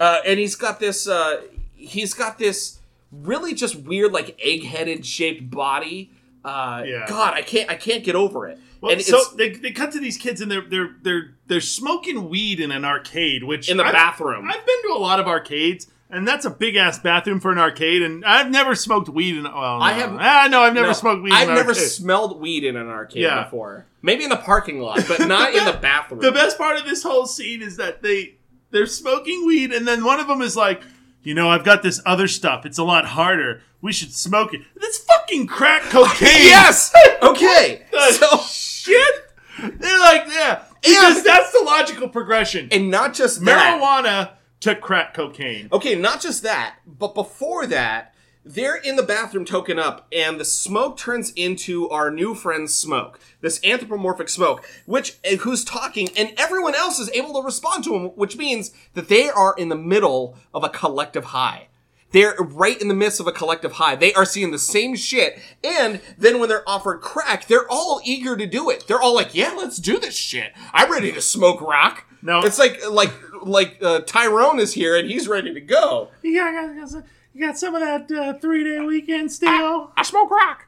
[0.00, 1.06] Uh, and he's got this.
[1.06, 1.42] Uh,
[1.74, 2.80] he's got this
[3.10, 6.10] really just weird, like egg-headed shaped body.
[6.44, 7.04] Uh, Yeah.
[7.08, 7.70] God, I can't.
[7.70, 8.58] I can't get over it.
[8.80, 12.28] Well, and so they, they cut to these kids and they're they're they're they're smoking
[12.28, 14.48] weed in an arcade, which in the I've- bathroom.
[14.48, 17.58] I've been to a lot of arcades, and that's a big ass bathroom for an
[17.58, 18.02] arcade.
[18.02, 19.42] And I've never smoked weed in.
[19.44, 19.80] Well, no.
[19.80, 21.32] I have- Ah, no, I've never No, smoked weed.
[21.32, 21.84] I've in never arcade.
[21.88, 23.44] smelled weed in an arcade Yeah.
[23.44, 23.86] before.
[24.02, 26.20] Maybe in the parking lot, but not in the bathroom.
[26.20, 28.34] The best part of this whole scene is that they
[28.70, 30.82] they're smoking weed, and then one of them is like,
[31.22, 32.64] you know, I've got this other stuff.
[32.64, 33.60] It's a lot harder.
[33.82, 34.60] We should smoke it.
[34.80, 36.28] That's fucking crack cocaine.
[36.30, 36.92] Yes.
[37.22, 37.82] Okay.
[38.10, 39.14] So shit.
[39.58, 42.68] They're like, yeah, because that's the logical progression.
[42.72, 43.80] and not just that.
[44.62, 45.68] To crack cocaine.
[45.72, 50.44] Okay, not just that, but before that, they're in the bathroom token up, and the
[50.44, 56.32] smoke turns into our new friend Smoke, this anthropomorphic Smoke, which eh, who's talking, and
[56.36, 59.74] everyone else is able to respond to him, which means that they are in the
[59.74, 61.66] middle of a collective high.
[62.12, 63.96] They're right in the midst of a collective high.
[63.96, 68.36] They are seeing the same shit, and then when they're offered crack, they're all eager
[68.36, 68.86] to do it.
[68.86, 70.52] They're all like, "Yeah, let's do this shit.
[70.72, 72.40] I'm ready to smoke rock." No.
[72.40, 73.12] it's like like
[73.42, 76.08] like uh, Tyrone is here and he's ready to go.
[76.22, 77.04] You got, you got,
[77.34, 79.90] you got some of that uh, three day weekend still?
[79.96, 80.66] I smoke rock.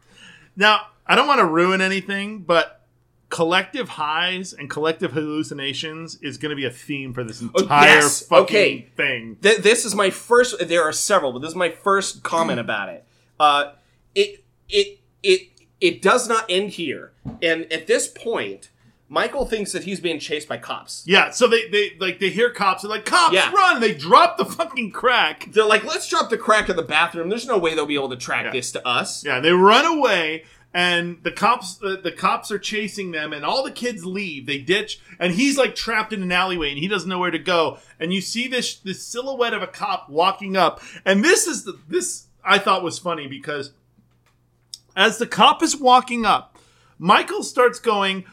[0.56, 2.80] Now, I don't want to ruin anything, but
[3.28, 7.82] collective highs and collective hallucinations is going to be a theme for this entire Oh,
[7.82, 8.88] yes, fucking okay.
[8.96, 9.36] thing.
[9.42, 10.66] Th- this is my first.
[10.68, 13.04] There are several, but this is my first comment about it.
[13.38, 13.72] Uh,
[14.14, 15.48] it it it
[15.80, 18.70] it does not end here, and at this point,
[19.14, 21.04] Michael thinks that he's being chased by cops.
[21.06, 23.52] Yeah, so they, they like they hear cops, they're like, cops, Yeah.
[23.52, 23.80] run!
[23.80, 25.46] They drop the fucking crack.
[25.52, 28.10] They're like, "Let's drop the crack in the bathroom." There's no way they'll be able
[28.10, 29.24] to track this to us.
[29.24, 30.44] Yeah, they run away,
[30.74, 34.46] and the cops uh, the cops are chasing them, and all the kids leave.
[34.46, 37.38] They ditch, and he's like trapped in an alleyway, and he doesn't know where to
[37.38, 37.78] go.
[38.00, 41.78] And you see this this silhouette of a cop walking up, and this is the
[41.88, 43.70] this I thought was funny because
[44.96, 46.58] as the cop is walking up,
[46.98, 48.24] Michael starts going,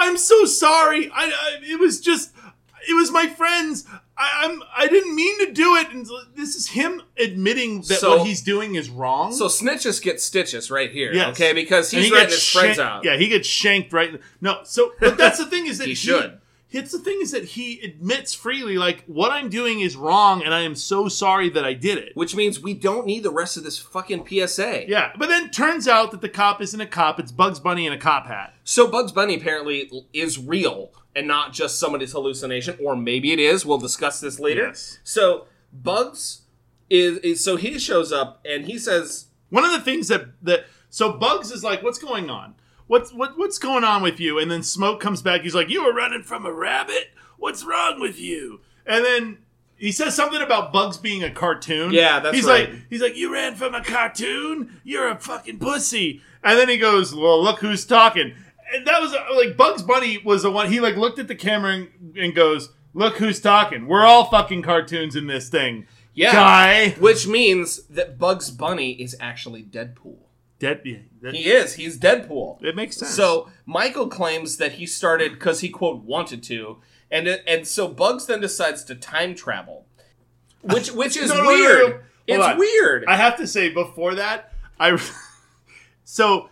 [0.00, 1.10] "I'm so sorry.
[1.14, 2.32] I, I it was just
[2.88, 3.84] it was my friends."
[4.22, 4.62] I, I'm.
[4.76, 8.42] I didn't mean to do it, and this is him admitting that So- what he's
[8.42, 9.32] doing is wrong.
[9.32, 11.10] So snitches get stitches right here.
[11.12, 11.28] Yes.
[11.30, 13.04] Okay, because And he's he letting gets his friends shank- out.
[13.04, 14.20] Yeah, he gets shanked right.
[14.42, 16.38] No, so but that's the thing is that He should.
[16.72, 20.54] It's the thing is that he admits freely, like what I'm doing is wrong, and
[20.54, 22.12] I am so sorry that I did it.
[22.14, 24.88] Which means we don't need the rest of this fucking PSA.
[24.88, 27.92] Yeah, but then turns out that the cop isn't a cop; it's Bugs Bunny in
[27.92, 28.54] a cop hat.
[28.64, 33.66] So Bugs Bunny apparently is real and not just somebody's hallucination, or maybe it is.
[33.66, 34.66] We'll discuss this later.
[34.68, 34.98] Yes.
[35.02, 36.42] So Bugs
[36.88, 40.66] is, is so he shows up and he says, One of the things that that
[40.90, 42.56] so Bugs is like, "What's going on?
[42.90, 45.42] What's what what's going on with you?" And then Smoke comes back.
[45.42, 47.12] He's like, "You were running from a rabbit.
[47.38, 49.38] What's wrong with you?" And then
[49.76, 51.92] he says something about Bugs being a cartoon.
[51.92, 52.68] Yeah, that's he's right.
[52.68, 54.80] like he's like, "You ran from a cartoon.
[54.82, 58.34] You're a fucking pussy." And then he goes, "Well, look who's talking."
[58.74, 60.72] And that was uh, like Bugs Bunny was the one.
[60.72, 63.86] He like looked at the camera and, and goes, "Look who's talking.
[63.86, 66.90] We're all fucking cartoons in this thing." "Yeah," Guy.
[66.98, 70.24] which means that Bugs Bunny is actually Deadpool.
[70.60, 70.82] Dead.
[71.22, 71.74] that- He is.
[71.74, 72.62] He's Deadpool.
[72.62, 73.10] it makes sense.
[73.12, 76.78] So Michael claims that he started because he quote wanted to,
[77.10, 79.86] and it, and so Bugs then decides to time travel,
[80.62, 81.90] which which is No, no, no, no, weird.
[81.90, 82.00] no.
[82.28, 82.58] It's on.
[82.58, 83.04] weird.
[83.08, 84.96] I have to say before that, I
[86.04, 86.50] so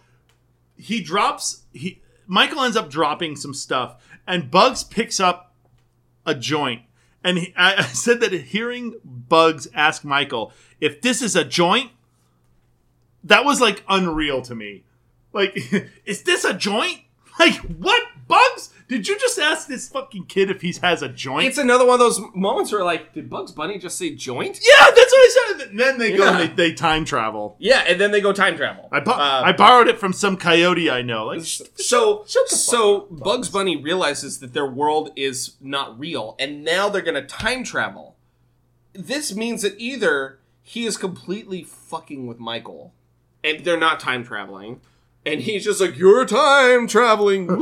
[0.76, 5.54] he drops he Michael ends up dropping some stuff, and Bugs picks up
[6.26, 6.82] a joint.
[7.24, 11.90] And he, I, I said that hearing Bugs ask Michael if this is a joint,
[13.28, 14.84] that was like unreal to me.
[15.32, 15.56] Like,
[16.04, 17.00] is this a joint?
[17.38, 18.02] Like, what?
[18.26, 18.70] Bugs?
[18.88, 21.46] Did you just ask this fucking kid if he has a joint?
[21.46, 24.58] it's another one of those moments where like, did Bugs Bunny just say joint?
[24.60, 25.68] yeah, that's what I said.
[25.68, 26.40] And then they go Yeah.
[26.40, 27.54] and they, they time travel.
[27.60, 28.88] Yeah, and then they go time travel.
[28.90, 31.26] I, bo- Uh, I borrowed it from some coyote I know.
[31.26, 33.20] Like, so shut the fuck so Bugs.
[33.22, 38.16] Bugs Bunny realizes that their world is not real, and now they're gonna time travel.
[38.94, 42.92] This means that either he is completely fucking with Michael,
[43.44, 44.80] and they're not time traveling,
[45.26, 47.48] and he's just like, "You're time traveling."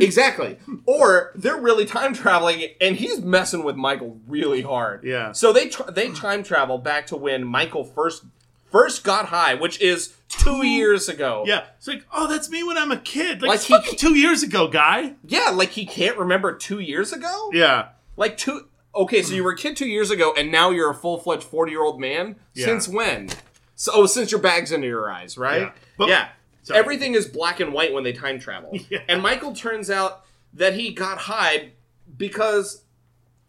[0.00, 0.58] Exactly.
[0.86, 5.04] Or they're really time traveling, and he's messing with Michael really hard.
[5.04, 5.32] Yeah.
[5.32, 8.24] So they tr- they time travel back to when Michael first
[8.70, 11.44] first got high, which is two years ago.
[11.46, 13.42] yeah, it's like, oh, that's me when I'm a kid.
[13.42, 15.14] Like, Like he- fucking two years ago, guy.
[15.26, 17.50] Yeah, like he can't remember two years ago.
[17.52, 18.68] Yeah, Like two.
[18.94, 21.44] Okay, so you were a kid two years ago, and now you're a full fledged
[21.44, 22.36] forty year old man.
[22.54, 22.66] Yeah.
[22.66, 23.28] Since when?
[23.80, 25.62] So, oh, since your bag's under your eyes, right?
[25.62, 25.72] Yeah.
[25.96, 26.28] But- yeah.
[26.74, 28.78] Everything is black and white when they time travel.
[28.90, 28.98] Yeah.
[29.08, 30.20] And Michael turns out
[30.52, 31.70] that he got high
[32.14, 32.82] because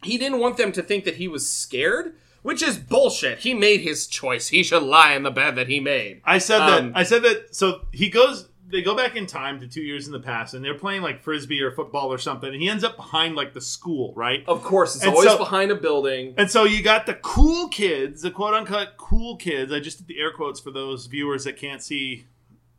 [0.02, 3.40] he didn't want them to think that he was scared, which is bullshit.
[3.40, 4.48] He made his choice.
[4.48, 6.22] He should lie in the bed that he made.
[6.24, 6.98] I said Um, that.
[6.98, 7.54] I said that.
[7.54, 8.48] So he goes.
[8.72, 11.22] They go back in time to two years in the past, and they're playing like
[11.22, 12.50] frisbee or football or something.
[12.52, 14.42] And he ends up behind like the school, right?
[14.48, 16.32] Of course, it's And always so- behind a building.
[16.38, 19.70] And so you got the cool kids, the quote unquote cool kids.
[19.72, 22.24] I just did the air quotes for those viewers that can't see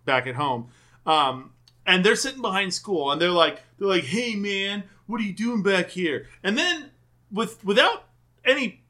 [0.03, 0.69] back at home.
[1.05, 1.51] Um,
[1.85, 5.33] and they're sitting behind school, and they're like, they're like, "Hey man, what are you
[5.33, 6.89] doing back here?" And then
[7.31, 8.05] with without
[8.43, 8.81] any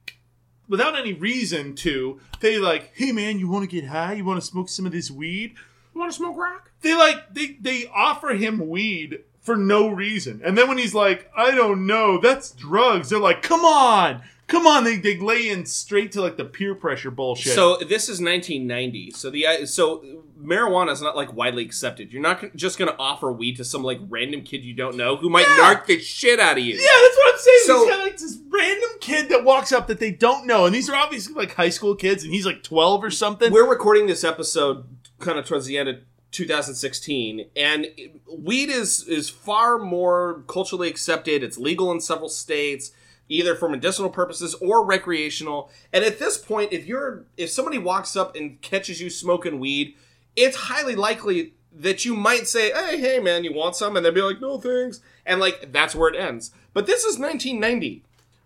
[0.69, 4.13] without any reason to, they like, "Hey man, you want to get high?
[4.13, 5.55] You want to smoke some of this weed?
[5.93, 6.69] You want to smoke rock?
[6.83, 10.41] They like they they offer him weed for no reason.
[10.45, 14.65] And then when he's like, I don't know, that's drugs, they're like, come on, come
[14.67, 14.83] on.
[14.85, 17.53] They, they lay in straight to like the peer pressure bullshit.
[17.53, 19.11] So this is 1990.
[19.11, 20.03] So the uh, so
[20.41, 22.11] marijuana is not like widely accepted.
[22.11, 25.29] You're not just gonna offer weed to some like random kid you don't know who
[25.29, 25.73] might Yeah.
[25.75, 26.73] narc the shit out of you.
[26.75, 27.59] yeah, that's what I'm saying.
[27.65, 30.73] So- he's got like this random kid that walks up that they don't know, and
[30.75, 33.51] these are obviously like high school kids, and he's like 12 or something.
[33.51, 34.85] We're recording this episode
[35.19, 35.97] kind of towards the end of
[36.33, 37.87] 2016, and
[38.27, 41.43] weed is is far more culturally accepted.
[41.43, 42.91] It's legal in several states,
[43.29, 45.71] either for medicinal purposes or recreational.
[45.93, 49.95] And at this point, if you're if somebody walks up and catches you smoking weed,
[50.35, 54.11] it's highly likely that you might say, "Hey, hey, man, you want some?" And they'll
[54.11, 56.51] be like, "No, thanks," and like that's where it ends.
[56.73, 58.03] But this is 1990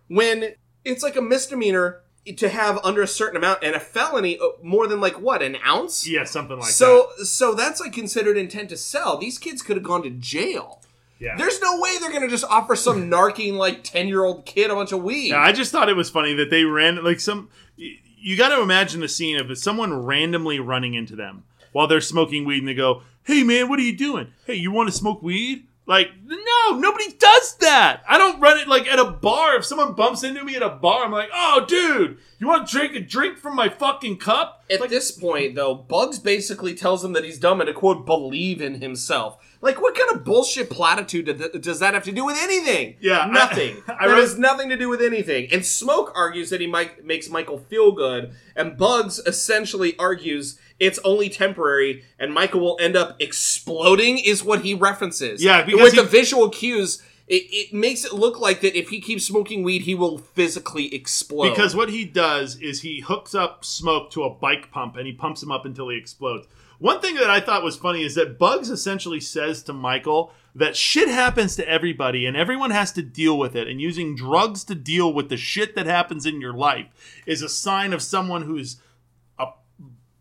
[0.08, 2.02] when it's like a misdemeanor
[2.36, 5.56] to have under a certain amount and a felony uh, more than like what an
[5.66, 6.72] ounce yeah, something like that.
[6.72, 10.82] so so that's like considered intent to sell these kids could have gone to jail.
[11.20, 11.36] Yeah.
[11.36, 14.74] there's no way they're gonna just offer some narking like 10 year old kid a
[14.74, 17.48] bunch of weed Yeah, I just thought it was funny that they ran like some.
[17.76, 22.44] You got to imagine the scene of someone randomly running into them while they're smoking
[22.44, 24.32] weed, and they go, "Hey man, what are you doing?
[24.46, 28.02] Hey, you want to smoke weed?" Like, no, nobody does that.
[28.06, 29.56] I don't run it like at a bar.
[29.56, 32.76] If someone bumps into me at a bar, I'm like, "Oh, dude, you want to
[32.78, 37.02] drink a drink from my fucking cup?" at Like, this point though bugs basically tells
[37.02, 40.68] him that he's dumb and to quote believe in himself like what kind of bullshit
[40.68, 41.24] platitude
[41.62, 44.68] does that have to do with anything Yeah, I- nothing I That read- has nothing
[44.68, 48.76] to do with anything and smoke argues that he might makes michael feel good and
[48.76, 54.74] bugs essentially argues it's only temporary and michael will end up exploding is what he
[54.74, 58.76] references Yeah, because with he- the visual cues it, it makes it look like that
[58.78, 63.00] if he keeps smoking weed he will physically explode Because what he does is he
[63.00, 66.46] hooks up smoke to a bike pump and he pumps him up until he explodes.
[66.78, 70.76] One thing that I thought was funny is that Bugs essentially says to Michael that
[70.76, 73.66] shit happens to everybody and everyone has to deal with it.
[73.68, 76.86] And using drugs to deal with the shit that happens in your life
[77.26, 78.76] is a sign of someone who's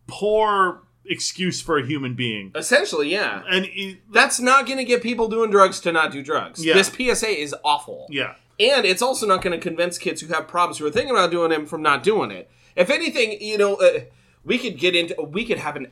[0.07, 2.51] poor excuse for a human being.
[2.55, 3.43] Essentially, yeah.
[3.49, 6.63] And he- That's not going to get people doing drugs to not do drugs.
[6.65, 6.73] Yeah.
[6.73, 8.07] This PSA is awful.
[8.09, 8.35] yeah.
[8.59, 11.29] And it's also not going to convince kids who have problems who are thinking about
[11.29, 12.49] doing them from not doing it.
[12.75, 13.99] If anything, you know, uh,
[14.43, 15.91] we could get into, we could have an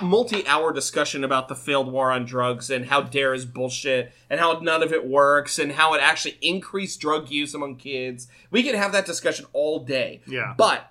[0.00, 4.58] multi-hour discussion about the failed war on drugs and how Dare is bullshit and how
[4.60, 8.28] none of it works and how it actually increased drug use among kids.
[8.50, 10.20] We could have that discussion all day.
[10.26, 10.54] Yeah.
[10.56, 10.90] But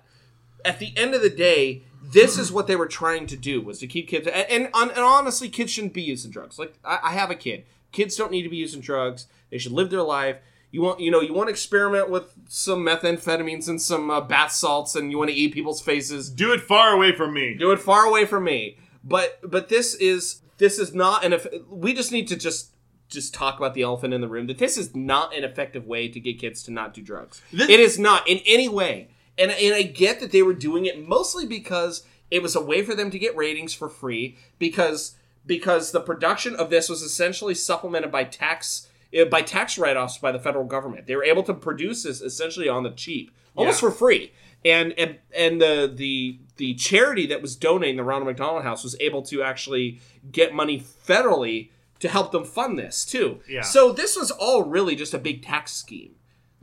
[0.64, 1.82] at the end of the day,
[2.12, 4.98] this is what they were trying to do was to keep kids and, and, and
[5.00, 6.58] honestly, kids shouldn't be using drugs.
[6.58, 7.64] Like I, I have a kid.
[7.92, 9.26] Kids don't need to be using drugs.
[9.50, 10.36] They should live their life.
[10.72, 14.50] You want you know you want to experiment with some methamphetamines and some uh, bath
[14.52, 16.28] salts, and you want to eat people's faces.
[16.28, 17.54] Do it far away from me.
[17.54, 18.78] Do it far away from me.
[19.04, 21.32] But but this is this is not an.
[21.34, 22.70] eff- We just need to just
[23.08, 24.48] just talk about the elephant in the room.
[24.48, 27.40] That this is not an effective way to get kids to not do drugs.
[27.52, 29.10] This- it is not in any way.
[29.38, 32.82] And and I get that they were doing it mostly because it was a way
[32.82, 35.16] for them to get ratings for free because
[35.46, 40.32] because the production of this was essentially supplemented by tax uh, by tax write-offs by
[40.32, 41.06] the federal government.
[41.06, 43.88] They were able to produce this essentially on the cheap, almost Yeah.
[43.90, 44.32] for free.
[44.64, 48.96] And and and the the the charity that was donating the Ronald McDonald House was
[49.00, 51.70] able to actually get money federally
[52.00, 53.40] to help them fund this too.
[53.48, 53.62] Yeah.
[53.62, 56.14] So this was all really just a big tax scheme.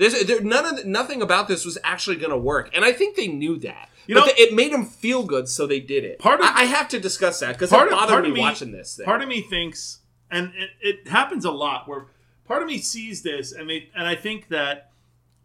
[0.02, 3.16] There's there, none of nothing about this was actually going to work, and I think
[3.16, 3.90] they knew that.
[4.08, 6.18] You but know- the- it made them feel good, so they did it.
[6.18, 8.30] Part of- I, I have to discuss that because part it of, bothered part me,
[8.30, 8.96] of me watching this.
[8.96, 9.06] Thing.
[9.06, 10.00] Part of me thinks,
[10.32, 12.08] and it, it happens a lot, where
[12.48, 14.90] part of me sees this, and they, and I think that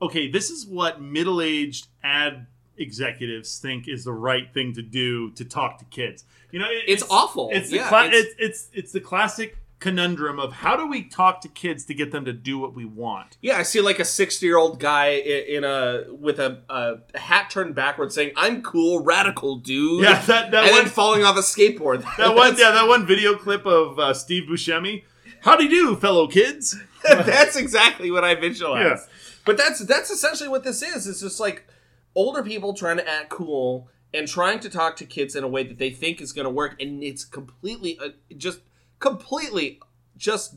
[0.01, 2.47] okay, this is what middle-aged ad
[2.79, 6.25] executives think is the right thing to do to talk to kids.
[6.51, 7.51] You know, it- It's awful.
[7.53, 11.41] It's Yeah, cla- it's- it's, it's it's the classic conundrum of how do we talk
[11.43, 13.37] to kids to get them to do what we want.
[13.43, 18.15] Yeah, I see like a sixty-year-old guy in a with a, a hat turned backwards,
[18.15, 22.05] saying, "I'm cool, radical dude." Yeah, that- that and one- then falling off a skateboard.
[22.17, 25.05] That one, yeah, that one video clip of uh, Steve Buscemi.
[25.43, 26.77] How do you do, fellow kids?
[27.05, 28.83] that's exactly what I visualize.
[28.85, 28.97] Yeah.
[29.45, 31.07] But that's that's essentially what this is.
[31.07, 31.67] It's just like
[32.15, 35.63] older people trying to act cool and trying to talk to kids in a way
[35.63, 38.61] that they think is going to work, and it's completely, uh, just
[38.99, 39.81] completely,
[40.17, 40.55] just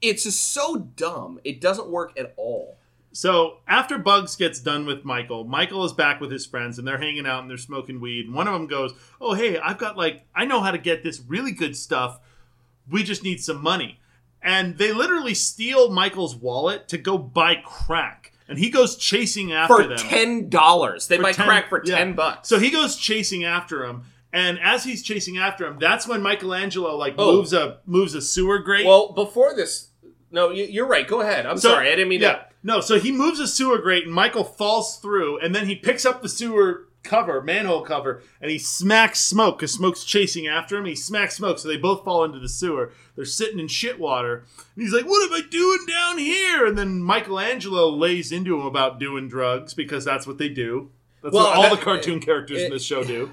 [0.00, 1.40] it's just so dumb.
[1.44, 2.78] It doesn't work at all.
[3.12, 6.98] So after Bugs gets done with Michael, Michael is back with his friends and they're
[6.98, 8.26] hanging out and they're smoking weed.
[8.26, 11.02] And one of them goes, "Oh hey, I've got like I know how to get
[11.02, 12.20] this really good stuff.
[12.88, 13.98] We just need some money."
[14.42, 19.86] And they literally steal Michael's wallet to go buy crack, and he goes chasing after
[19.86, 19.98] them.
[19.98, 21.96] For ten dollars, they For buy 10 crack for yeah.
[21.96, 22.48] ten bucks.
[22.48, 24.04] So he goes chasing after him.
[24.32, 27.36] And as he's chasing after him, that's when Michelangelo like Oh.
[27.36, 28.86] moves a moves a sewer grate.
[28.86, 29.88] well, before this,
[30.30, 31.06] no, you, you're right.
[31.08, 31.46] Go ahead.
[31.46, 32.32] I'm So- sorry, I didn't mean yeah.
[32.34, 32.44] to.
[32.62, 36.04] No, so he moves a sewer grate and Michael falls through, and then he picks
[36.04, 40.84] up the sewer cover, manhole cover, and he smacks Smoke because Smoke's chasing after him.
[40.84, 42.92] He smacks Smoke, so they both fall into the sewer.
[43.16, 44.44] They're sitting in shit water,
[44.76, 48.66] and he's like, "What am I doing down here?" And then Michelangelo lays into him
[48.66, 50.90] about doing drugs because that's what they do.
[51.22, 53.32] That's Well, what all that- the cartoon characters in this show do.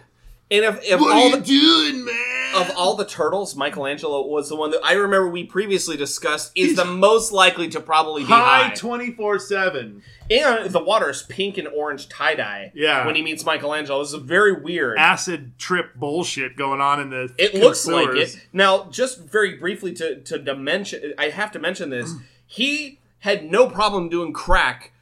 [0.50, 2.56] And if, if What all are you the, doing, man?
[2.56, 6.78] of all the turtles, Michelangelo was the one that I remember we previously discussed is
[6.78, 10.02] the most likely to probably be high twenty four seven.
[10.32, 12.72] and the water is pink and orange tie dye.
[12.74, 13.06] Yeah.
[13.06, 14.98] When he meets Michelangelo, this is very weird.
[14.98, 17.34] Acid trip bullshit going on in the.
[17.38, 18.39] It looks like it.
[18.54, 22.14] Now, just very briefly to to dimension, I have to mention this.
[22.50, 24.93] He had no problem doing crack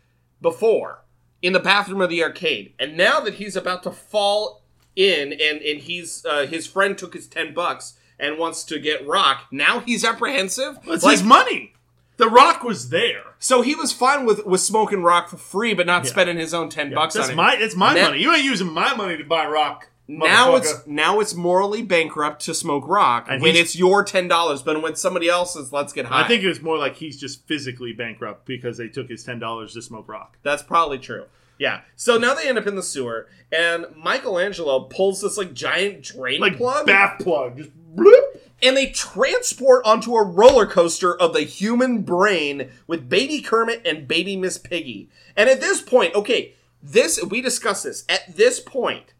[0.42, 1.04] before
[1.44, 4.64] in the bathroom of the arcade, and now that he's about to fall
[4.96, 9.06] in, and and he's uh, his friend took his ten bucks and wants to get
[9.06, 9.46] rock.
[9.52, 10.78] Now he's apprehensive.
[10.86, 11.74] It's Like, his money.
[12.18, 13.24] The Rock was there.
[13.40, 16.70] so he was fine with with smoking rock for free, but not spending his own
[16.70, 17.36] ten bucks That's on it.
[17.36, 17.56] my.
[17.56, 18.22] It's my Now- money.
[18.22, 19.90] You ain't using my money to buy rock.
[20.08, 20.58] now motherfucker.
[20.60, 24.62] it's now it's morally bankrupt to smoke rock And when he's- it's your ten dollars,
[24.62, 26.24] but when somebody else's, let's get high.
[26.24, 29.40] I think it was more like he's just physically bankrupt because they took his ten
[29.40, 30.38] dollars to smoke rock.
[30.42, 31.26] that's probably true.
[31.58, 31.82] Yeah.
[31.96, 36.42] So now they end up in the sewer, and Michelangelo pulls this like giant drain
[36.42, 37.58] Like plug, bath plug.
[37.58, 38.40] Just bloop.
[38.62, 44.08] and they transport onto a roller coaster of the human brain with Baby Kermit and
[44.08, 45.10] Baby Miss Piggy.
[45.38, 48.04] And at this point, okay, this we discussed this.
[48.10, 49.14] At this point,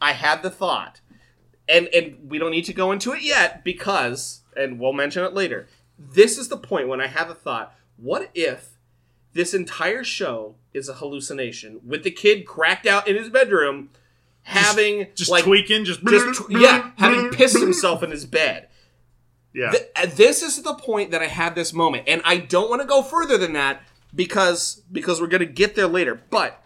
[0.00, 1.00] I had the thought,
[1.68, 5.34] and and we don't need to go into it yet because, and we'll mention it
[5.34, 5.66] later.
[5.98, 8.78] This is the point when I had the thought: what if
[9.32, 13.90] this entire show is a hallucination with the kid cracked out in his bedroom?
[14.42, 18.68] having Just like tweaking, just, just tw- yeah, having pissed himself in his bed.
[19.52, 19.70] Yeah.
[19.70, 22.82] Th- uh, this is the point that I had this moment, and I don't want
[22.82, 23.82] to go further than that
[24.14, 26.20] because because we're going to get there later.
[26.30, 26.62] But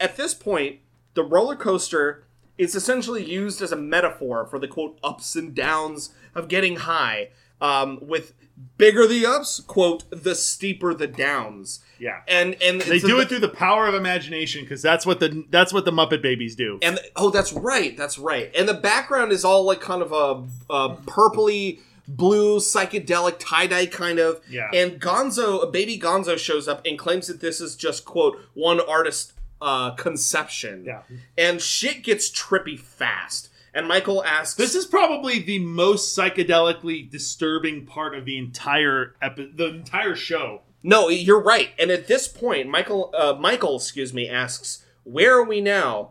[0.00, 0.80] at this point,
[1.14, 2.24] the roller coaster
[2.56, 7.30] is essentially used as a metaphor for the quote ups and downs of getting high.
[7.60, 8.34] Um, with
[8.76, 11.80] bigger the ups, quote the steeper the downs.
[11.98, 12.20] Yeah.
[12.28, 15.44] and and they do the- it through the power of imagination because that's what the
[15.50, 16.78] that's what the Muppet Babies do.
[16.82, 18.50] And oh, that's right, that's right.
[18.54, 23.86] And the background is all like kind of a, a purpley blue psychedelic tie dye
[23.86, 24.40] kind of.
[24.50, 24.70] Yeah.
[24.74, 28.80] And Gonzo, a baby Gonzo, shows up and claims that this is just quote one
[28.80, 29.32] artist
[29.62, 30.84] uh, conception.
[30.84, 31.02] Yeah.
[31.38, 33.48] And shit gets trippy fast.
[33.76, 39.50] And Michael asks, This is probably the most psychedelically disturbing part of the entire epi-
[39.54, 40.62] the entire show.
[40.82, 41.70] No, you're right.
[41.78, 46.10] And at this point, Michael, uh, Michael, excuse me, asks, "Where are we now?"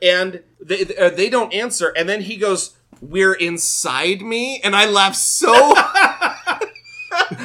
[0.00, 1.92] And they uh, they don't answer.
[1.96, 5.52] And then he goes, "We're inside me," and I laugh so.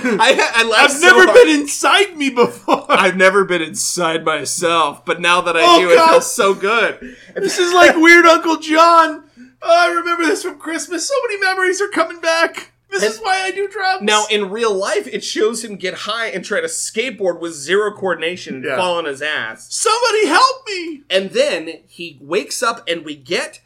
[0.04, 1.34] I, I laugh I've so never hard.
[1.34, 2.86] been inside me before.
[2.90, 7.16] I've never been inside myself, but now that I Oh, do, it feels so good.
[7.36, 9.24] This is like Weird Uncle John.
[9.64, 11.08] Oh, I remember this from Christmas.
[11.08, 12.72] So many memories are coming back.
[12.90, 14.04] This is why I do drugs.
[14.04, 17.92] Now, in real life, it shows him get high and try to skateboard with zero
[17.94, 18.76] coordination and Yeah.
[18.76, 19.68] fall on his ass.
[19.74, 21.04] somebody help me.
[21.10, 23.62] And then he wakes up and we get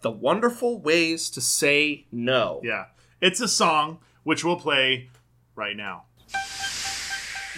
[0.00, 2.60] the wonderful ways to say no.
[2.64, 2.86] Yeah,
[3.20, 5.10] it's a song which we'll play
[5.54, 6.04] right now.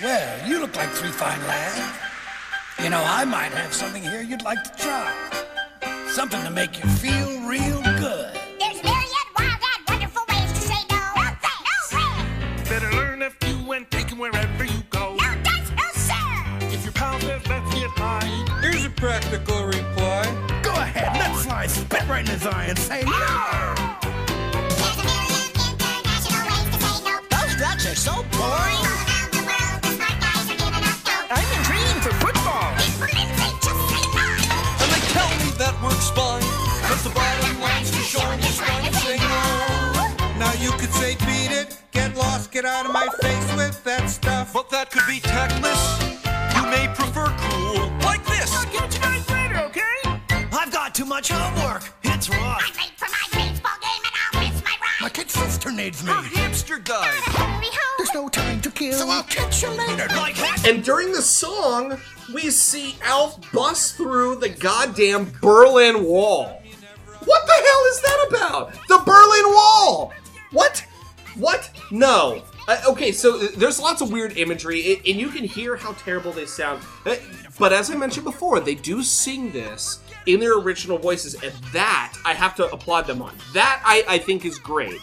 [0.03, 1.99] Well, you look like three fine lads.
[2.83, 5.45] You know, I might have something here you'd like to try.
[6.09, 8.35] Something to make you feel real good.
[8.59, 10.97] There's myriad wild and wonderful ways to say no.
[11.17, 11.93] No thanks.
[11.93, 12.65] No way.
[12.69, 15.15] Better learn a few and take 'em wherever you go.
[15.15, 15.71] No thanks.
[15.71, 16.67] No sir.
[16.75, 18.29] If your pal says let's get high,
[18.63, 20.25] Here's a practical reply.
[20.63, 23.13] Go ahead, let's slide spit right in his eye and say no.
[24.69, 27.15] There's a million international ways to say no.
[27.31, 28.83] Those drugs are so boring.
[28.83, 29.95] All around the world, the
[35.59, 36.43] that works fine.
[36.89, 40.39] But the bottom line's to show them it's fine to say no.
[40.39, 44.09] Now you could say beat it, get lost, get out of my face with that
[44.09, 44.53] stuff.
[44.53, 45.83] But that could be tactless.
[46.55, 48.55] You may prefer cool, like this.
[48.55, 49.99] I'll get you guys later, okay?
[50.53, 51.83] I've got too much homework.
[52.05, 52.63] It's rough.
[52.63, 55.01] I'm late for my baseball game and I'll miss my ride.
[55.01, 55.15] My ride.
[55.15, 56.13] kid sister needs me.
[56.13, 57.05] Her hamster died.
[57.05, 57.95] Hurry home.
[57.99, 58.93] There's no time to kill.
[58.93, 60.07] So I'll catch you later.
[60.15, 60.39] Like.
[60.67, 61.99] And during the song,
[62.35, 66.63] we see Alf bust through the goddamn Berlin Wall.
[67.25, 68.73] What the hell is that about?
[68.89, 70.13] The Berlin Wall!
[70.53, 70.85] What?
[71.37, 71.71] What?
[71.91, 72.43] No.
[72.67, 76.33] Uh, okay, so uh, there's lots of weird imagery, and you can hear how terrible
[76.33, 76.83] they sound.
[77.07, 77.17] Uh,
[77.59, 82.15] But as I mentioned before, they do sing this in their original voices, and that
[82.25, 83.35] I have to applaud them on.
[83.53, 85.01] That I, I think is great.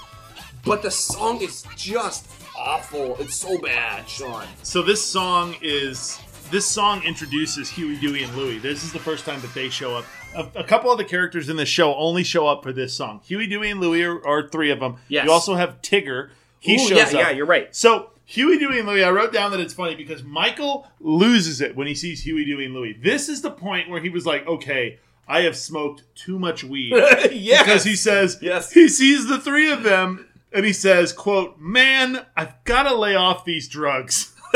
[0.64, 3.18] But the song is just awful.
[3.20, 4.48] It's so bad, Sean.
[4.64, 6.20] So this song is
[6.52, 8.58] this song introduces Huey, Dewey, and Louie.
[8.60, 10.06] This is the first time that they show up.
[10.36, 13.22] A, a couple of the characters in the show only show up for this song.
[13.26, 14.98] Huey, Dewey, and Louie are, are three of them.
[15.08, 15.26] Yes.
[15.26, 16.30] You also have Tigger.
[16.60, 17.12] He Ooh, shows yeah, up.
[17.14, 17.76] yeah, you're right.
[17.76, 19.04] So Huey, Dewey, and Louie.
[19.04, 22.66] I wrote down that it's funny because Michael loses it when he sees Huey, Dewey,
[22.66, 22.94] and Louie.
[22.94, 26.92] This is the point where he was like, "Okay, I have smoked too much weed."
[27.32, 27.64] yes.
[27.64, 28.72] because he says Yes.
[28.72, 33.14] he sees the three of them and he says quote man i've got to lay
[33.14, 34.34] off these drugs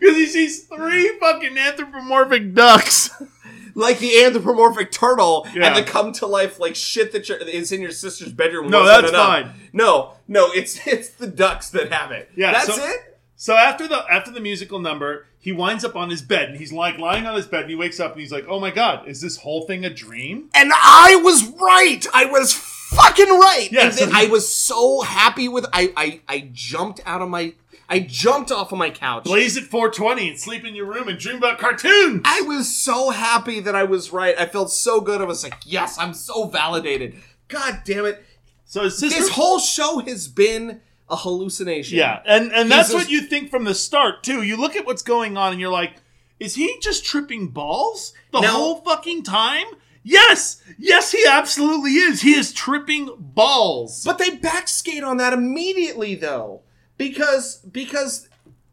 [0.00, 3.10] because he sees three fucking anthropomorphic ducks
[3.74, 5.66] like the anthropomorphic turtle Yeah.
[5.66, 8.70] and the come to life like shit that you're- is in your sister's bedroom.
[8.70, 9.50] No, that's fine.
[9.72, 12.30] No, no, it's it's the ducks that have it.
[12.36, 13.18] Yeah, that's so- it.
[13.36, 16.72] so after the after the musical number he winds up on his bed and he's
[16.72, 19.06] like lying on his bed and he wakes up and he's like oh my god
[19.06, 22.06] is this whole thing a dream And I was right.
[22.14, 23.68] I was fucking right.
[23.72, 25.66] Yeah, so I was so happy with.
[25.72, 27.54] I I I jumped out of my.
[27.94, 29.24] I jumped off of my couch.
[29.24, 33.10] blaze at 420 and sleep in your room and dream about cartoons I was so
[33.10, 34.34] happy that I was right.
[34.38, 35.20] I felt so good.
[35.20, 37.16] I was like, yes, I'm so validated.
[37.48, 38.24] God damn it.
[38.64, 41.98] so his sister This whole show has been a hallucination.
[41.98, 44.42] Yeah, and and that's a- what you think from the start too.
[44.42, 45.96] You look at what's going on and you're like,
[46.40, 48.48] is he just tripping balls the No.
[48.48, 49.66] whole fucking time?
[50.02, 52.20] Yes, yes, he absolutely is.
[52.22, 54.02] He is tripping balls.
[54.04, 56.62] But they backskate on that immediately though.
[56.96, 58.28] Because because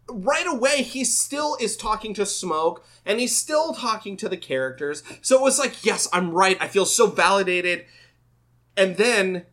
[0.09, 5.03] right away he still is talking to Smoke and he's still talking to the characters.
[5.21, 6.57] So it was like, yes, I'm right.
[6.59, 7.85] I feel so validated.
[8.77, 9.45] And then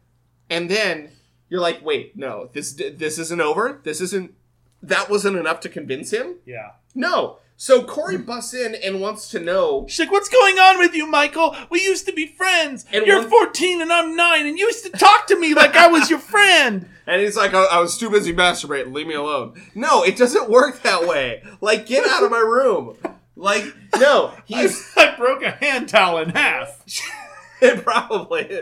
[0.51, 1.11] and then
[1.49, 3.81] you're like, wait, no, this this isn't over.
[3.85, 4.35] This isn't
[4.83, 6.37] that wasn't enough to convince him?
[6.47, 7.39] yeah, No.
[7.61, 9.85] So Corey busts in and wants to know.
[9.89, 11.57] She's like, "What's going on with you, Michael?
[11.71, 12.87] We used to be friends.
[12.93, 15.75] And You're one- 14 and I'm nine, and you used to talk to me like
[15.75, 18.93] I was your friend." And he's like, I, I was too busy masturbating.
[18.93, 19.55] Leave me alone.
[19.75, 21.43] No, it doesn't work that way.
[21.63, 22.99] Like, get out of my room.
[23.35, 23.65] Like,
[23.99, 26.85] no, he's I broke a hand towel in half.
[27.83, 28.61] probably.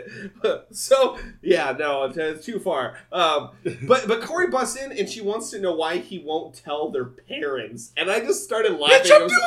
[0.71, 2.97] So, yeah, no, it's- too far.
[3.11, 3.51] Um,
[3.87, 7.05] but but Corey busts in and she wants to know why he won't tell their
[7.05, 7.91] parents.
[7.97, 9.11] And I just started laughing.
[9.11, 9.39] Bitch, I'm doing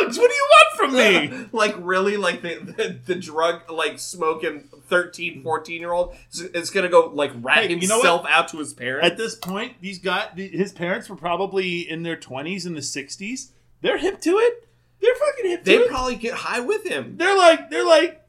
[0.00, 0.18] drugs.
[0.18, 1.48] What do you want from me?
[1.52, 6.88] like really like the, the the drug like smoking 13 14 year old is, gonna
[6.88, 9.98] go like rat Hey, you know himself out to his parents At this point, these
[9.98, 13.50] guys, his parents were probably in their 20s in the 60s.
[13.80, 14.68] They're hip to it.
[15.00, 15.88] They're fucking hip to they it.
[15.88, 18.21] probably get high with him they're like, they're like,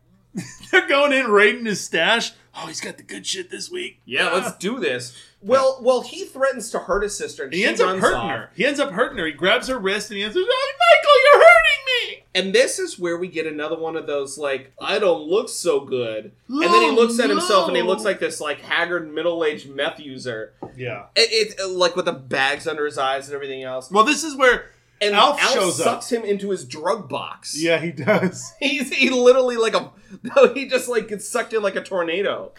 [0.74, 2.34] they're going in raiding his stash.
[2.55, 3.99] Oh, he's got the good shit this week.
[4.05, 7.65] yeah let's do this well well he threatens to hurt his sister and He she
[7.65, 8.30] ends up hurting off.
[8.30, 8.49] her.
[8.55, 9.26] He ends up hurting her.
[9.26, 12.24] He grabs her wrist and he ends up, oh, Michael, you're hurting me.
[12.36, 15.80] and this is where we get another one of those like i don't look so
[15.80, 19.11] good and then he Oh, looks at himself and he looks like this like haggard
[19.13, 21.05] middle-aged meth user Yeah.
[21.15, 24.36] it, it like with the bags under his eyes and everything else Well, this is
[24.38, 24.69] where
[25.01, 25.86] and Alf Alf, shows up.
[25.86, 28.53] sucks him into his drug box Yeah, he does.
[28.59, 29.91] He's he literally like a
[30.24, 32.51] no, he just like gets sucked in like a tornado.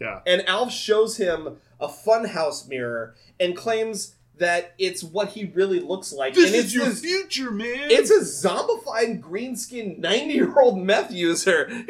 [0.00, 0.20] Yeah.
[0.26, 6.12] And Alf shows him a funhouse mirror and claims that it's what he really looks
[6.12, 6.34] like.
[6.34, 7.88] This and is it's your this- future, man.
[7.90, 11.66] It's a zombified green skinned 90 year old meth user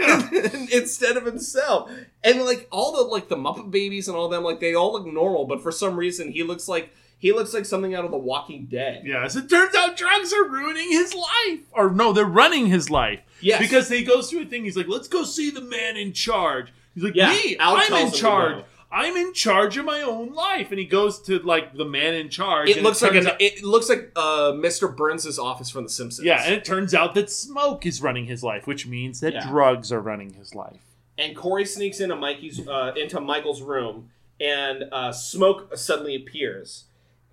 [0.72, 1.90] instead of himself.
[2.22, 5.06] And like all the like the Muppet babies and all them, like they all look
[5.06, 6.90] normal, but for some reason he looks like
[7.24, 9.02] he looks like something out of The Walking Dead.
[9.06, 11.60] Yes, it turns out, drugs are ruining his life.
[11.72, 13.20] Or no, they're running his life.
[13.40, 13.58] Yes.
[13.60, 14.64] Because he goes through a thing.
[14.64, 16.72] He's like, let's go see the man in charge.
[16.94, 18.62] He's like, Yeah, me, Al I'm in charge.
[18.92, 20.68] I'm in charge of my own life.
[20.70, 22.68] And he goes to like the man in charge.
[22.68, 24.94] It looks like an, out- it looks like uh, Mr.
[24.94, 26.24] Burns' office from The Simpsons.
[26.26, 29.48] yeah, and it turns out that smoke is running his life, which means that Yeah.
[29.48, 30.82] drugs are running his life.
[31.18, 34.10] and Corey sneaks into Mikey's uh, into Michael's room,
[34.40, 36.84] and uh, Smoke suddenly appears,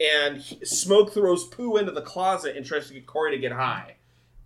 [0.01, 3.51] and he, Smoke throws poo into the closet and tries to get Corey to get
[3.51, 3.97] high,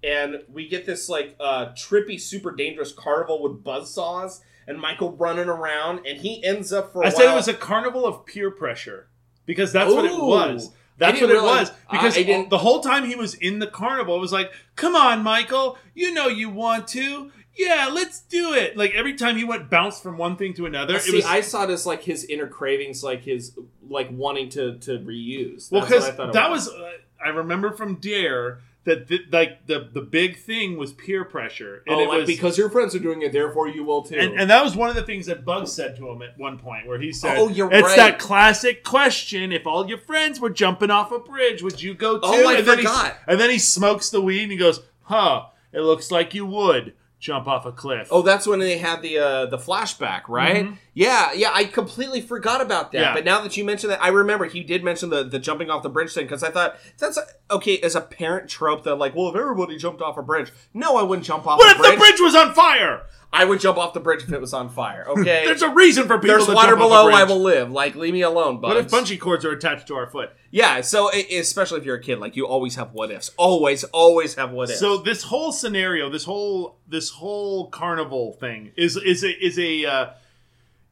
[0.03, 5.47] and we get this like uh, trippy, super dangerous carnival with buzzsaws and Michael running
[5.47, 7.03] around, and he ends up for.
[7.03, 9.07] I I said it was a carnival of peer pressure
[9.45, 10.71] because that's what it was.
[10.97, 14.15] That's what it realize- was because I the whole time he was in the carnival,
[14.15, 18.75] it was like, "Come on, Michael, you know you want to, yeah, let's do it."
[18.77, 21.41] Like every time he went bounce from one thing to another, See, it was I
[21.41, 23.57] saw it as like his inner cravings, like his
[23.89, 25.71] like wanting to to reuse.
[25.71, 26.91] well That's what because I thought it that was, uh,
[27.23, 31.95] I remember from Dare that th- like the the big thing was peer pressure, and
[31.95, 34.15] oh, it like was because your friends are doing it, therefore you will too.
[34.15, 36.59] And, and that was one of the things that Bugs said to him at one
[36.59, 37.95] point, where he said, Oh, you're it's right.
[37.97, 42.15] that classic question: If all your friends were jumping off a bridge, would you go
[42.15, 42.87] too?" Oh, I and then he-
[43.27, 45.47] and then he smokes the weed and he goes, "Huh?
[45.73, 49.17] It looks like you would jump off a cliff." Oh, that's when they had the
[49.19, 50.67] uh, the flashback, right?
[50.95, 51.51] Yeah, yeah.
[51.53, 52.99] I completely forgot about that.
[52.99, 53.13] Yeah.
[53.13, 55.83] But now that you mention that, I remember he did mention the, the jumping off
[55.83, 59.13] the bridge thing because I thought that's a, okay as a parent trope that like,
[59.13, 61.59] well, if everybody jumped off a bridge, no, I wouldn't jump off.
[61.59, 61.91] what if bridge.
[61.91, 63.03] the bridge was on fire?
[63.33, 65.05] I would jump off the bridge if it was on fire.
[65.15, 67.09] Okay, There's a reason for people There's to water jump off a below.
[67.09, 67.71] I will live.
[67.71, 70.31] Like, leave me alone, What if bungee cords are attached to our foot?
[70.51, 70.81] Yeah.
[70.81, 73.31] So, especially if you're a kid, like you always have what ifs.
[73.37, 74.79] Always, always have what ifs.
[74.79, 79.85] So this whole scenario, this whole this whole carnival thing is is a is a
[79.85, 80.09] uh,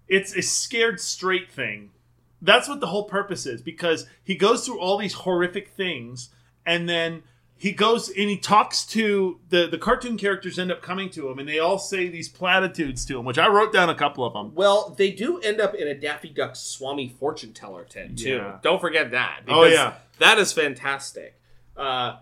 [0.07, 1.91] it's a scared straight thing.
[2.41, 6.29] That's what the whole purpose is because he goes through all these horrific things
[6.65, 7.23] and then
[7.55, 11.39] he goes and he talks to the the cartoon characters end up coming to him
[11.39, 14.33] and they all say these platitudes to him, which I wrote down a couple of
[14.33, 14.53] them.
[14.55, 18.31] Well, they do end up in a Daffy Duck Swami fortune teller tent too.
[18.35, 18.57] Yeah.
[18.61, 19.41] Don't forget that.
[19.47, 19.93] Oh, yeah.
[20.19, 21.39] that is fantastic.
[21.77, 22.17] Uh,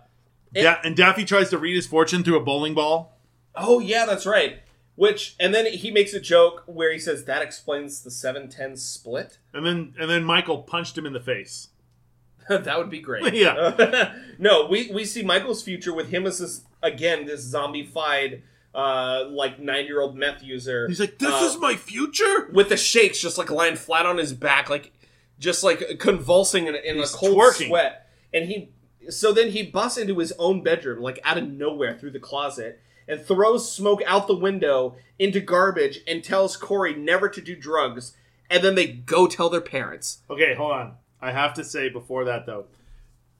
[0.52, 3.18] Yeah, and Daffy tries to read his fortune through a bowling ball.
[3.56, 4.60] oh yeah, that's right.
[4.94, 8.76] Which and then he makes a joke where he says that explains the seven ten
[8.76, 9.38] split.
[9.54, 11.68] And then and then Michael punched him in the face.
[12.48, 13.32] that would be great.
[13.34, 14.14] Yeah.
[14.38, 18.42] no, we we see Michael's future with him as this again this zombified
[18.74, 20.86] uh like nine year old meth user.
[20.88, 24.18] He's like, "This Uh, is my future." with the shakes, just like lying flat on
[24.18, 24.92] his back, like
[25.38, 27.68] just like convulsing in, in a cold twerking.
[27.68, 28.08] sweat.
[28.34, 28.70] And he,
[29.10, 32.80] so then he busts into his own bedroom, like out of nowhere through the closet,
[33.08, 38.16] and throws smoke out the window into garbage and tells Corey never to do drugs.
[38.50, 40.18] And then they go tell their parents.
[40.28, 40.94] Okay, hold on.
[41.20, 42.66] I have to say before that though,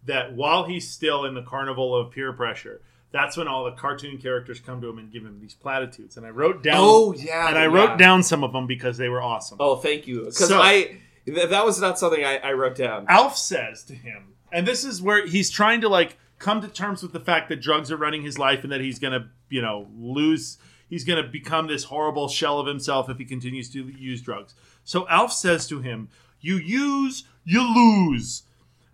[0.04, 2.80] that while he's still in the carnival of peer pressure,
[3.12, 6.16] that's when all the cartoon characters come to him and give him these platitudes.
[6.16, 6.76] And I wrote down.
[6.78, 7.74] Oh, yeah, and I yeah.
[7.74, 9.58] wrote down some of them because they were awesome.
[9.60, 13.06] Oh, thank you, because So- I that was not something I, I wrote down.
[13.08, 17.03] Alf says to him, and this is where he's trying to like come to terms
[17.03, 19.88] with the fact that drugs are running his life and that he's gonna, you know,
[19.97, 20.59] lose.
[20.90, 24.55] He's gonna become this horrible shell of himself if he continues to use drugs.
[24.84, 26.09] So Alf says to him,
[26.40, 28.43] "You use, you lose."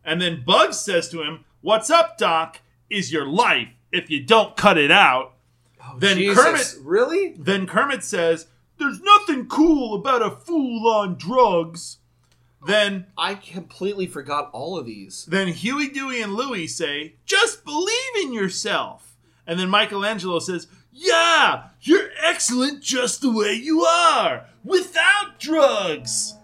[0.04, 2.60] And then Bugs says to him, "What's up, Doc?
[2.88, 5.34] Is your life if you don't cut it out?"
[5.82, 7.34] Oh, then Jesus, Kermit really?
[7.38, 8.46] then Kermit says,
[8.76, 11.98] "There's nothing cool about a fool on drugs."
[12.66, 15.26] Then I completely forgot all of these.
[15.26, 21.68] then Huey, Dewey, and Louie say, "Just believe in yourself." And then Michelangelo says, "Yeah,
[21.80, 26.34] you're excellent just the way you are, without drugs."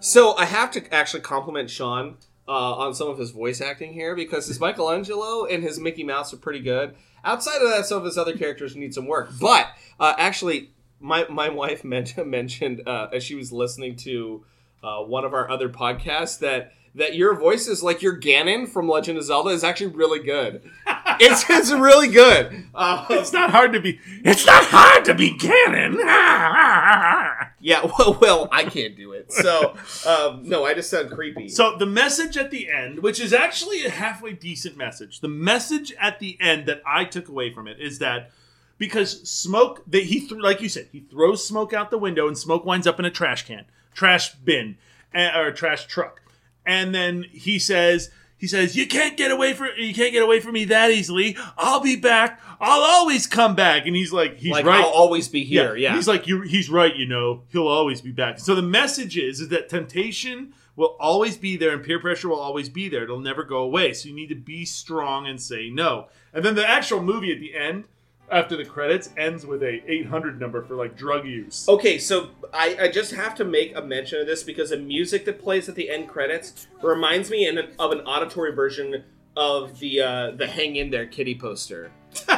[0.00, 2.16] So I have to actually compliment Sean
[2.48, 6.32] uh, on some of his voice acting here because his Michelangelo and his Mickey Mouse
[6.32, 6.94] are pretty good.
[7.24, 9.30] Outside of that, some of his other characters need some work.
[9.40, 9.68] But
[9.98, 10.70] uh, actually,
[11.00, 14.44] my my wife mentioned mentioned uh, as she was listening to
[14.86, 18.88] uh, one of our other podcasts that that your voice is like your Ganon from
[18.88, 20.62] Legend of Zelda is actually really good.
[21.20, 22.64] it's it's really good.
[22.74, 24.00] Uh, It's not hard to be.
[24.24, 25.96] It's not hard to be Ganon.
[27.60, 29.30] yeah, well, well, I can't do it.
[29.30, 29.76] So
[30.06, 31.48] um, no, I just sound creepy.
[31.48, 35.92] So the message at the end, which is actually a halfway decent message, the message
[36.00, 38.30] at the end that I took away from it is that
[38.78, 42.36] because smoke, that he th- like you said, he throws smoke out the window and
[42.38, 43.64] smoke winds up in a trash can,
[43.96, 44.76] trash bin,
[45.12, 46.20] eh, or trash truck,
[46.64, 48.10] and then he says.
[48.38, 51.38] He says, "You can't get away from you can't get away from me that easily.
[51.56, 52.38] I'll be back.
[52.60, 54.84] I'll always come back." And he's like, "He's like right.
[54.84, 55.74] I'll always be here.
[55.74, 58.38] Yeah, He's like, you he's right, you know, he'll always be back.
[58.38, 62.38] So the message is, is that temptation will always be there and peer pressure will
[62.38, 63.04] always be there.
[63.04, 63.94] It'll never go away.
[63.94, 66.08] So you need to be strong and say no.
[66.34, 67.84] And then the actual movie at the end,
[68.30, 71.68] after the credits, ends with a 800 number for like drug use.
[71.68, 75.24] Okay, so I, I just have to make a mention of this because the music
[75.26, 79.04] that plays at the end credits reminds me in of an auditory version
[79.36, 81.90] of the uh, the Hang In There Kitty poster.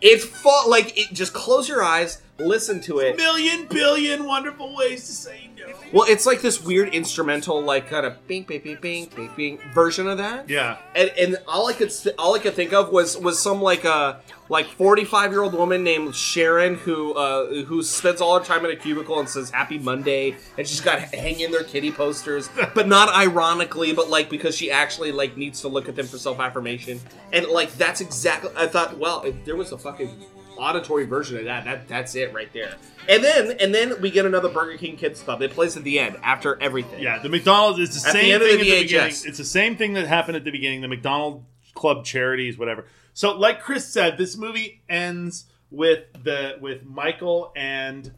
[0.00, 1.12] it's fa- like it.
[1.12, 3.16] Just close your eyes, listen to it.
[3.16, 5.72] Million billion wonderful ways to say no.
[5.92, 9.58] Well, it's like this weird instrumental, like kind of bing, bing, bing, bing, bing, bing
[9.74, 10.48] version of that.
[10.48, 10.78] Yeah.
[10.94, 13.84] And, and all I could th- all I could think of was was some like
[13.84, 18.44] a like forty five year old woman named Sharon who uh, who spends all her
[18.44, 22.48] time in a cubicle and says Happy Monday, and she's got hanging their kitty posters,
[22.74, 26.18] but not ironically, but like because she actually like needs to look at them for
[26.18, 27.00] self affirmation,
[27.32, 28.98] and like that's exactly I thought.
[28.98, 30.24] Well, if there was a fucking
[30.56, 32.74] auditory version of that, that that's it right there.
[33.08, 35.42] And then and then we get another Burger King Kids Club.
[35.42, 37.02] It plays at the end after everything.
[37.02, 39.16] Yeah, the McDonald's is the At the same end of thing the at the beginning.
[39.24, 40.80] It's the same thing that happened at the beginning.
[40.82, 41.44] The McDonald
[41.74, 42.86] Club charities, whatever.
[43.14, 48.12] So, like Chris said, this movie ends with the with Michael and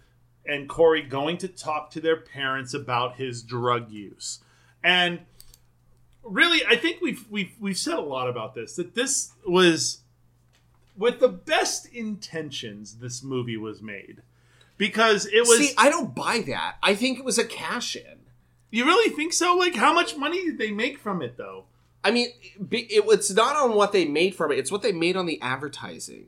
[0.46, 4.40] and Corey going to talk to their parents about his drug use,
[4.82, 5.20] and
[6.22, 8.76] really, I think we've we've we've said a lot about this.
[8.76, 10.00] That this was
[10.96, 12.96] with the best intentions.
[12.96, 14.22] This movie was made
[14.76, 15.58] because it was.
[15.58, 16.76] See, I don't buy that.
[16.82, 18.20] I think it was a cash in.
[18.70, 19.56] You really think so?
[19.56, 21.66] Like, how much money did they make from it, though?
[22.02, 22.28] I mean,
[22.70, 25.26] it, it, it's not on what they made from it; it's what they made on
[25.26, 26.26] the advertising.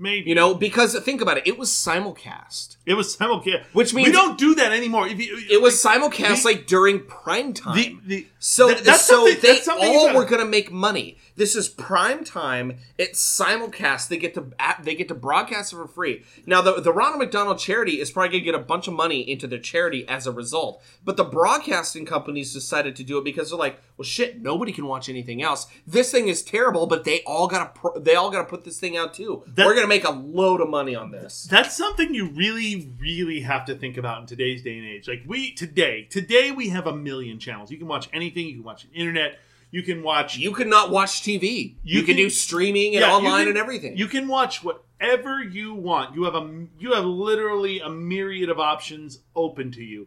[0.00, 2.76] Maybe You know, because think about it, it was simulcast.
[2.86, 5.08] it was simulcast, Which means- we don't do that anymore.
[5.08, 7.74] If you, uh, It was simulcast the- like during prime time.
[7.76, 11.18] the the so that- that's so something- they that's all were going to make money.
[11.36, 12.78] This is prime time.
[12.96, 14.08] It's simulcast.
[14.08, 14.46] They get to
[14.82, 16.22] they get to broadcast it for free.
[16.46, 19.28] Now the the Ronald McDonald Charity is probably going to get a bunch of money
[19.28, 20.80] into their charity as a result.
[21.04, 24.86] But the broadcasting companies decided to do it because they're like, well, shit, nobody can
[24.86, 25.66] watch anything else.
[25.86, 28.64] This thing is terrible, but they all got to pro- they all got to put
[28.64, 29.42] this thing out too.
[29.54, 31.48] That- we're going to make a load of money on this.
[31.50, 35.08] That's something you really, really have to think about in today's day and age.
[35.08, 37.70] Like we today, today we have a million channels.
[37.70, 38.46] You can watch anything.
[38.46, 39.38] You can watch the internet.
[39.70, 40.38] You can watch.
[40.38, 41.42] You could not watch TV.
[41.42, 43.96] You, You can, can- do streaming and Yeah, online can- and everything.
[43.98, 46.14] You can watch whatever you want.
[46.14, 50.06] You have a you have literally a myriad of options open to you.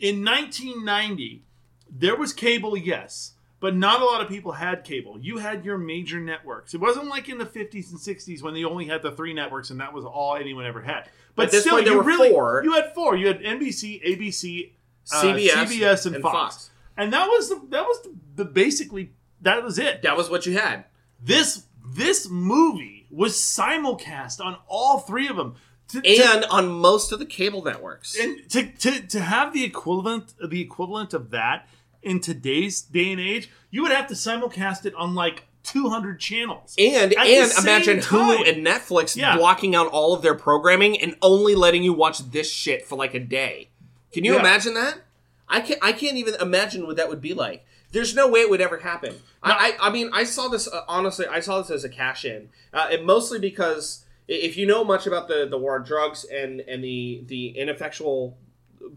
[0.00, 1.42] In 1990,
[1.90, 5.18] there was cable, yes, but not a lot of people had cable.
[5.20, 6.74] You had your major networks.
[6.74, 9.70] It wasn't like in the 50s and 60s when they only had the three networks
[9.70, 11.08] and that was all anyone ever had.
[11.34, 12.62] But still, point, there you were really four.
[12.64, 13.16] you had four.
[13.16, 14.72] You had NBC, ABC,
[15.12, 16.34] uh, CBS, CBS, and, and Fox.
[16.54, 16.70] Fox.
[16.96, 20.46] and that was the that was the, the basically that was it that was what
[20.46, 20.84] you had.
[21.22, 25.54] this this movie was simulcast on all three of them.
[25.88, 28.18] To, to- And on most of the cable networks.
[28.18, 31.66] and to, to, to have the equivalent the equivalent of that
[32.02, 36.74] in today's day and age, you would have to simulcast it on like 200 channels.
[36.78, 38.38] And At and imagine time.
[38.38, 39.36] Hulu and Netflix Yeah.
[39.36, 43.14] blocking out all of their programming and only letting you watch this shit for like
[43.14, 43.68] a day.
[44.12, 44.40] Can you Yeah.
[44.40, 45.00] imagine that?
[45.48, 45.78] I can't.
[45.82, 47.64] I can't even imagine what that would be like.
[47.92, 49.16] There's no way it would ever happen.
[49.42, 51.26] I, I, I mean, I saw this uh, honestly.
[51.26, 55.06] I saw this as a cash in, uh, and mostly because if you know much
[55.06, 58.36] about the the war on drugs and and the the ineffectual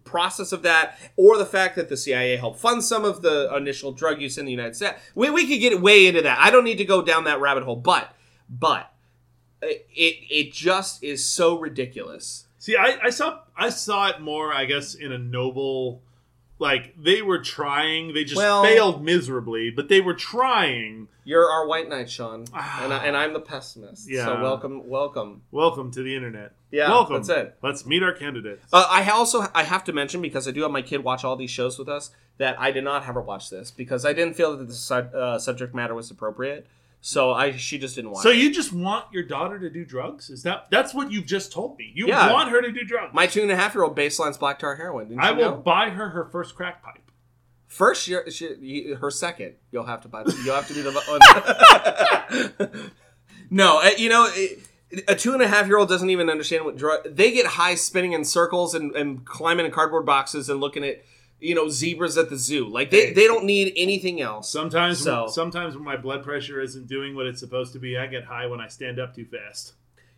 [0.03, 3.91] process of that, or the fact that the CIA helped fund some of the initial
[3.91, 6.39] drug use in the United States, we we could get way into that.
[6.39, 8.13] I don't need to go down that rabbit hole, but
[8.49, 8.91] but
[9.63, 12.47] uh, it it just is so ridiculous.
[12.57, 16.03] See, I, I saw I saw it more, I guess, in a noble
[16.61, 21.07] like they were trying, they just Well- failed miserably, but they were trying.
[21.23, 24.09] You're our white knight, Sean, and, I, and I'm the pessimist.
[24.09, 24.25] Yeah.
[24.25, 25.41] So welcome, welcome.
[25.51, 26.53] Welcome to the internet.
[26.71, 27.15] Yeah, Welcome.
[27.17, 27.55] that's it.
[27.61, 28.63] Let's meet our candidates.
[28.71, 31.35] Uh, I also I have to mention because I do have my kid watch all
[31.35, 34.35] these shows with us that I did not have her watch this because I didn't
[34.35, 36.67] feel that the sub- uh, subject matter was appropriate.
[37.03, 38.21] So I she just didn't watch.
[38.23, 38.37] So it.
[38.37, 40.29] you just want your daughter to do drugs?
[40.29, 41.91] Is that that's what you've just told me?
[41.95, 42.31] You Yeah.
[42.31, 43.11] want her to do drugs?
[43.13, 45.17] my two and a half year old baseline's black tar heroin.
[45.19, 45.57] I will know?
[45.57, 46.99] buy her her first crack pipe.
[47.67, 50.23] First year, she, her second, you'll have to buy.
[50.23, 52.91] The, You'll have to do the.
[53.49, 54.59] no, uh, you know, it-
[55.07, 57.15] a two and a half year old doesn't even understand what drug.
[57.15, 61.01] They get high spinning in circles and, and climbing in cardboard boxes and looking at,
[61.41, 62.67] you know, zebras at the zoo.
[62.69, 64.49] Like they, they don't need anything else.
[64.51, 68.07] Sometimes, So- sometimes when my blood pressure isn't doing what it's supposed to be, I
[68.07, 69.73] get high when I stand up too fast.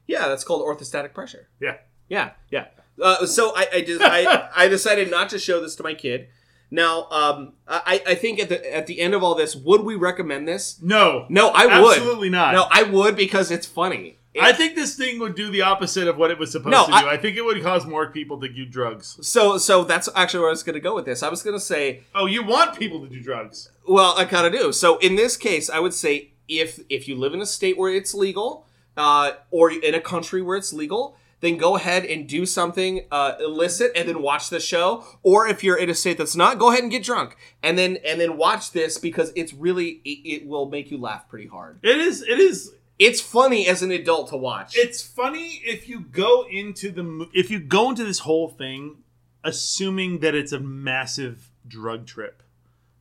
[0.05, 1.47] Yeah, that's called orthostatic pressure.
[1.59, 1.77] Yeah.
[2.09, 2.67] Yeah, yeah.
[3.01, 6.27] Uh, so I, I, just, I, I decided not to show this to my kid.
[6.69, 9.93] Now, um, I, I think at the at the end of all this, would we
[9.95, 10.79] recommend this?
[10.81, 11.97] No, No, I would.
[11.97, 12.53] Absolutely not.
[12.55, 14.17] No, I would because it's funny.
[14.41, 16.91] I think this thing would do the opposite of what it was supposed No, to
[16.91, 16.97] do.
[17.07, 19.17] I- I, think it would cause more people to do drugs.
[19.21, 21.21] So, so that's actually where I was going to go with this.
[21.21, 23.69] I was going to say, Oh, you want people to do drugs?
[23.87, 24.71] well, I kind of do.
[24.73, 27.93] So, in this case, I would say if if you live in a state where
[27.93, 28.65] it's legal,
[28.97, 33.33] uh, or in a country where it's legal, then go ahead and do something uh,
[33.39, 35.03] illicit and then watch the show.
[35.23, 37.97] Or if you're in a state that's not, go ahead and get drunk and then
[38.05, 41.79] and then watch this because it's really it, it will make you laugh pretty hard.
[41.83, 42.21] It is.
[42.23, 42.73] It is.
[42.99, 44.77] It's funny as an adult to watch.
[44.77, 48.97] It's funny if you go into the if you go into this whole thing
[49.43, 52.41] assuming that it's a massive drug trip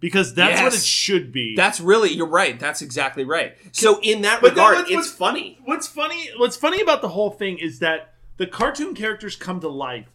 [0.01, 1.55] because that's what it should be.
[1.55, 2.59] That's really you're right.
[2.59, 3.57] That's exactly right.
[3.73, 5.59] So in that regard, what's- it's what's- funny.
[5.65, 6.29] What's funny?
[6.37, 10.07] What's funny about the whole thing is that the cartoon characters come to life,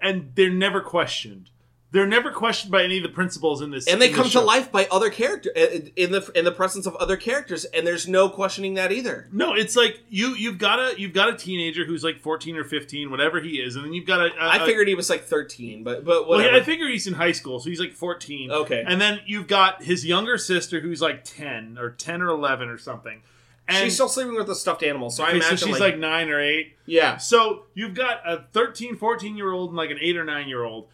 [0.00, 1.50] and they're never questioned.
[1.92, 3.86] They're never questioned by any of the principals in this.
[3.86, 6.96] and they come this to life by other character in the in the presence of
[6.96, 9.28] other characters, and there's no questioning that either.
[9.32, 12.64] No, it's like you you've got a you've got a teenager who's like fourteen or
[12.64, 14.26] fifteen, whatever he is, and then you've got a.
[14.34, 17.14] a I figured he was like 13, but but Well, yeah, I figure he's in
[17.14, 18.50] high school, so he's like 14.
[18.50, 18.84] Okay.
[18.86, 22.78] And then you've got his younger sister who's like 10 or 10 or 11 or
[22.78, 23.22] something.
[23.68, 25.98] And She's still sleeping with a stuffed animal, so I okay, so imagine she's like,
[25.98, 26.76] 9 or 8.
[26.86, 27.16] yeah.
[27.16, 30.64] So you've got a 13, 14 year old and like an 8 or 9 year
[30.64, 30.86] old.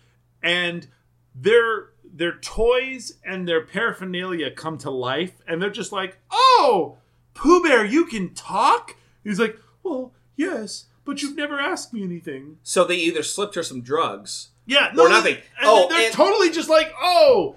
[0.42, 0.86] And
[1.34, 6.98] their their toys and their paraphernalia come to life and they're just like, "Oh,
[7.34, 12.58] Pooh Bear, you can talk?" He's like, "Well, yes, but you've never asked me anything."
[12.62, 14.48] So they either slipped her some drugs.
[14.66, 15.36] Yeah, no, Or nothing.
[15.36, 17.56] And Oh, they're and- totally just like, "Oh,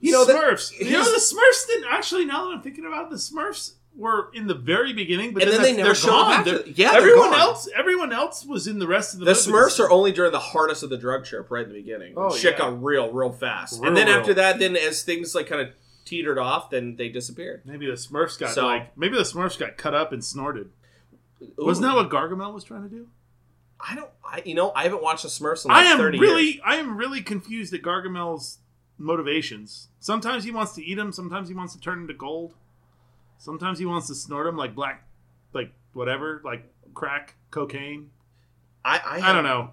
[0.00, 2.24] You know, the- Smurfs." you know, the Smurfs didn't actually.
[2.24, 5.52] Now that I'm thinking about it, the Smurfs were in the very beginning, but And
[5.52, 6.32] then, then they they're gone.
[6.32, 7.40] after- yeah, everyone gone.
[7.40, 9.26] else, everyone else was in the rest of the.
[9.26, 9.46] The movies.
[9.46, 12.14] Smurfs are only during the hardest of the drug trip, right in the beginning.
[12.16, 12.58] Oh, Shit yeah.
[12.58, 14.16] got real, real fast, Real, and then real.
[14.16, 15.74] after that, then as things like kind of
[16.04, 17.62] teetered off, then they disappeared.
[17.64, 20.70] Maybe the Smurfs got So- like maybe the Smurfs got cut up and snorted.
[21.58, 23.08] Wasn't that what Gargamel was trying to do?
[23.80, 24.10] I don't.
[24.24, 26.60] I you know I haven't watched the Smurfs in I like am thirty really, years.
[26.64, 28.58] I am really confused at Gargamel's
[28.98, 29.88] motivations.
[29.98, 31.12] Sometimes he wants to eat him.
[31.12, 32.54] Sometimes he wants to turn into gold.
[33.40, 35.02] Sometimes he wants to snort him like black,
[35.54, 38.10] like whatever, like crack, cocaine.
[38.84, 39.70] I I, I don't know.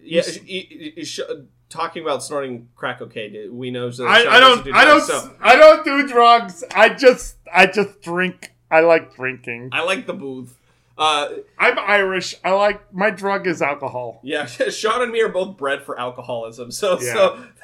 [0.00, 1.20] Yeah, sh-
[1.68, 4.64] talking about snorting crack cocaine, we know that I, I don't.
[4.64, 5.00] do I don't.
[5.02, 6.62] so I don't do drugs.
[6.72, 7.36] I just.
[7.52, 8.54] I just drink.
[8.70, 9.70] I like drinking.
[9.72, 10.56] I like the booth.
[10.98, 12.34] Uh, I'm Irish.
[12.44, 14.20] I like my drug is alcohol.
[14.24, 17.12] yeah, Sean and me are both bred for alcoholism, so Yeah.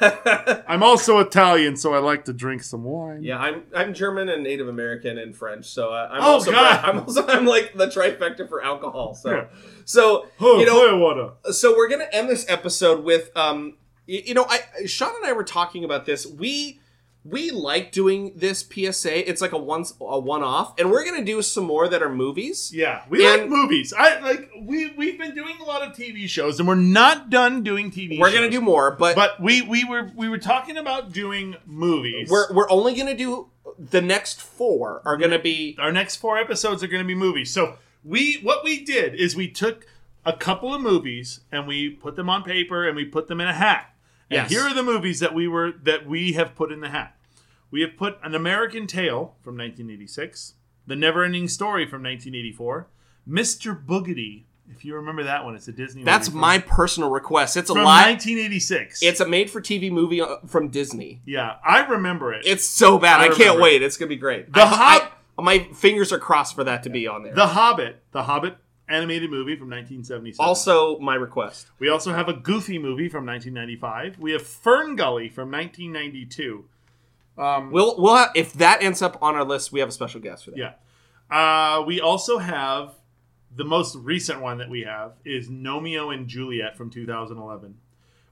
[0.01, 0.63] so.
[0.69, 3.25] I'm also Italian, so I like to drink some wine.
[3.25, 6.81] yeah, I'm I'm German and Native American and French, so uh, I'm Oh, also God.
[6.83, 9.15] bred- I'm also I'm like the trifecta for alcohol.
[9.15, 9.45] So Yeah.
[9.85, 11.31] so Oh, you know water.
[11.53, 15.33] so we're gonna end this episode with um y- you know I Sean and I
[15.33, 16.79] were talking about this we
[17.25, 21.25] we like doing this PSA it's like a once a one off and we're gonna
[21.25, 23.93] do some more that are movies Yeah, we And- like movies.
[23.97, 27.63] I like we we've been doing a lot of TV shows, and we're not done
[27.63, 28.19] doing TV.
[28.19, 28.35] we're shows.
[28.37, 32.29] gonna do more but, but we we were we were talking about doing movies.
[32.31, 33.49] we're we're only gonna do
[33.79, 37.51] the next four are gonna be our next four episodes are going to be movies.
[37.51, 39.87] So we what we did is we took
[40.27, 43.49] a couple of movies and we put them on paper and we put them in
[43.49, 43.94] a hat.
[44.43, 47.17] And here are the movies that we were that we have put in the hat.
[47.71, 50.55] We have put An American Tail from 1986,
[50.87, 52.87] The Neverending Story from 1984,
[53.29, 53.85] Mr.
[53.85, 54.45] Boogedy.
[54.71, 56.05] If you remember that one, it's a Disney.
[56.05, 57.57] That's movie from- my personal request.
[57.57, 58.07] It's a live.
[58.07, 59.03] 1986.
[59.03, 61.21] It's a made-for-TV movie uh, from Disney.
[61.27, 62.47] yeah, I remember it.
[62.47, 63.21] It's so bad.
[63.21, 63.83] I I, can't wait.
[63.83, 64.53] It's gonna be great.
[64.53, 65.03] The I- Hob-
[65.39, 67.35] I- my fingers are crossed for that to be on there.
[67.35, 68.57] The Hobbit, the Hobbit
[68.89, 70.45] animated movie from 1977.
[70.45, 71.71] also, my request.
[71.79, 74.19] we also have a Goofy movie from 1995.
[74.19, 76.65] We have Fern Gully from 1992.
[77.37, 80.45] We'll we'll have, if that ends up on our list, we have a special guest
[80.45, 80.59] for that.
[80.59, 80.73] Yeah.
[81.31, 82.95] Uh, we also have
[83.55, 87.77] the most recent one that we have is Gnomeo and Juliet from 2011.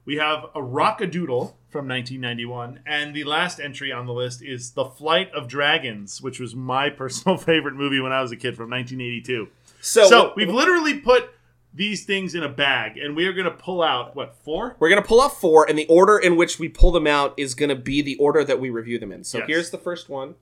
[0.05, 4.85] We have a Rock-a-Doodle from 1991, and the last entry on the list is The
[4.85, 8.69] Flight of Dragons, which was my personal favorite movie when I was a kid from
[8.71, 9.49] 1982.
[9.83, 11.29] So, So we've literally put
[11.75, 14.77] these things in a bag, and we are going to pull out what four?
[14.79, 17.55] we're gonna pull out four, and the order in which we pull them out is
[17.55, 19.25] gonna be the order that we review them in.
[19.25, 19.47] So Yes.
[19.49, 20.35] here's the first one.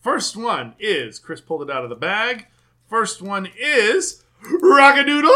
[0.00, 2.46] First one is Chris pulled it out of the bag.
[2.88, 4.22] First one is
[4.62, 5.32] Rock-a-Doodle.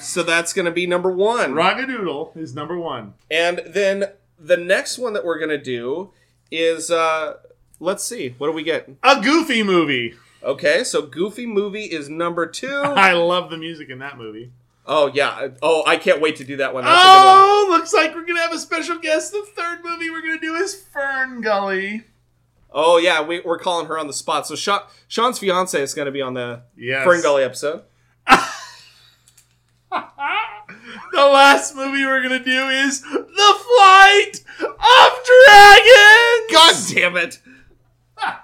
[0.00, 1.52] So that's gonna be number one.
[1.52, 3.12] Rock-a-Doodle is number one.
[3.30, 4.06] And then
[4.38, 6.10] the next one that we're gonna do
[6.50, 7.34] is uh
[7.80, 8.88] let's see, what do we get?
[9.02, 10.14] A Goofy movie.
[10.44, 12.68] Okay, so Goofy movie is number two.
[12.84, 14.52] I love the music in that movie.
[14.86, 15.48] oh yeah.
[15.62, 16.84] Oh, I can't wait to do that one.
[16.84, 17.16] That's good one.
[17.16, 19.32] Oh, looks like we're gonna have a special guest.
[19.32, 22.04] The third movie we're gonna do is Fern Gully.
[22.74, 24.46] Oh yeah, we, we're calling her on the spot.
[24.46, 27.04] So Sean, Sean's fiance is going to be on the Yes.
[27.04, 27.82] Fern Gully episode.
[31.12, 36.50] The last movie we're gonna do is The Flight of Dragons.
[36.50, 37.38] God damn it!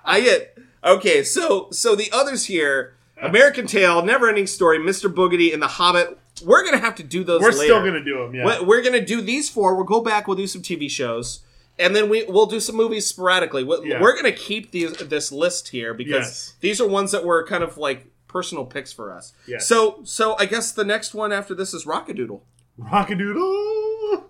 [0.05, 1.23] I get okay.
[1.25, 5.13] So so the others here: American Tail, Neverending Story, Mr.
[5.13, 6.19] Boogedy, and The Hobbit.
[6.45, 7.41] We're gonna have to do those.
[7.41, 7.65] We're later.
[7.65, 8.35] still gonna do them.
[8.35, 8.61] Yeah.
[8.61, 9.75] We- We're gonna do these four.
[9.75, 10.29] We'll go back.
[10.29, 11.41] We'll do some TV shows,
[11.81, 13.65] and then we we'll do some movies sporadically.
[13.65, 14.01] We- Yeah.
[14.01, 16.55] We're gonna keep these this list here because Yes.
[16.61, 19.33] these are ones that were kind of like personal picks for us.
[19.49, 19.67] Yes.
[19.67, 22.45] So so I guess the next one after this is Rock-a-Doodle.
[22.77, 24.25] Rock-a-Doodle.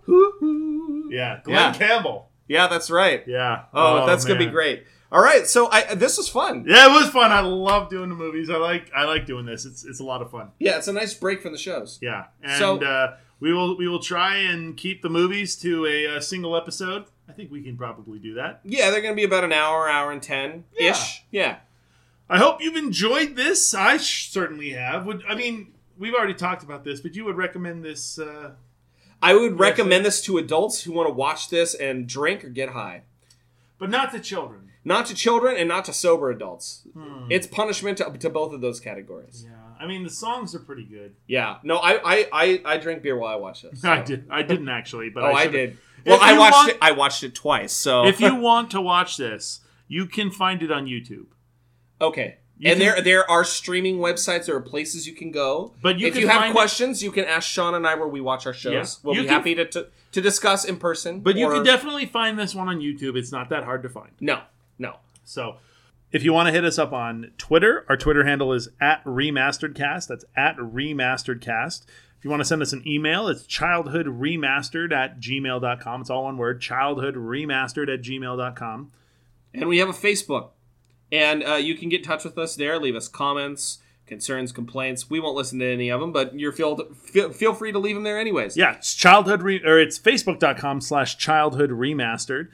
[1.10, 1.40] Yeah.
[1.44, 1.72] Glen Yeah.
[1.74, 2.30] Campbell.
[2.48, 3.22] Yeah, that's right.
[3.26, 3.64] Yeah.
[3.74, 4.84] Oh, that's gonna be great.
[5.10, 6.64] All right, so I this was fun.
[6.68, 7.32] Yeah, it was fun.
[7.32, 8.50] I love doing the movies.
[8.50, 9.64] I like I like doing this.
[9.64, 10.50] It's it's a lot of fun.
[10.58, 11.98] Yeah, it's a nice break from the shows.
[12.02, 16.16] Yeah, and So- uh, we will we will try and keep the movies to a,
[16.16, 17.04] uh single episode.
[17.28, 18.60] I think we can probably do that.
[18.64, 21.24] Yeah, they're gonna be about an hour, hour and ten ish.
[21.30, 21.58] Yeah.
[22.30, 23.72] I hope you've enjoyed this.
[23.74, 25.06] I sh- certainly have.
[25.06, 28.18] Would I mean we've already talked about this, but you would recommend this?
[28.18, 28.50] Uh,
[29.22, 32.70] I would recommend this to adults who want to watch this and drink or get
[32.70, 33.02] high.
[33.78, 34.70] but not to children.
[34.84, 36.86] Not to children and not to sober adults.
[36.94, 37.26] Hmm.
[37.30, 39.44] It's punishment to, to both of those categories.
[39.46, 41.14] Yeah, I mean the songs are pretty good.
[41.26, 41.56] Yeah.
[41.62, 43.84] No, I I, I, I drink beer while I watch this.
[43.96, 44.26] I did.
[44.30, 45.78] I didn't actually, but Oh, I, should've- did.
[46.06, 46.78] Well, If I you watched want- it.
[46.80, 47.72] I watched it twice.
[47.72, 51.26] So if you want to watch this, you can find it on YouTube.
[52.00, 52.38] okay.
[52.58, 54.46] You and can- there there are streaming websites.
[54.46, 55.72] There are places you can go.
[55.82, 57.94] But you if can you have find it- questions, you can ask Sean and I
[57.94, 58.72] where we watch our shows.
[58.72, 58.86] Yeah.
[59.06, 61.20] We'll You be can- happy to, to to discuss in person.
[61.20, 63.16] But you can definitely find this one on YouTube.
[63.16, 64.10] It's not that hard to find.
[64.20, 64.40] no
[64.78, 64.96] no.
[65.24, 65.56] So
[66.10, 70.08] if you want to hit us up on Twitter, our Twitter handle is at remasteredcast.
[70.08, 71.84] That's at remasteredcast.
[72.18, 76.00] If you want to send us an email, it's childhoodremastered at gmail.com.
[76.00, 78.90] It's all one word, childhoodremastered at gmail.com.
[79.54, 80.48] And we have a Facebook.
[81.10, 82.78] And uh, you can get in touch with us there.
[82.78, 85.08] Leave us comments, concerns, complaints.
[85.08, 87.94] We won't listen to any of them, but you're feel, feel, feel free to leave
[87.96, 88.56] them there anyways.
[88.56, 92.48] Yeah, it's childhood re- or it's facebook.com slash childhood remastered.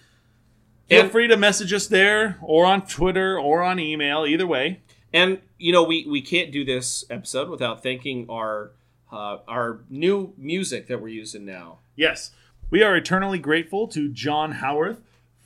[0.88, 4.80] Feel And- free to message us there or on Twitter or on email, either way.
[5.12, 8.72] And you know, we we can't do this episode without thanking our
[9.12, 11.78] uh, our new music that we're using now.
[11.94, 12.32] Yes.
[12.70, 15.00] We are eternally grateful to John Howarth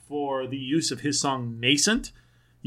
[0.07, 2.11] for the use of his song Nascent.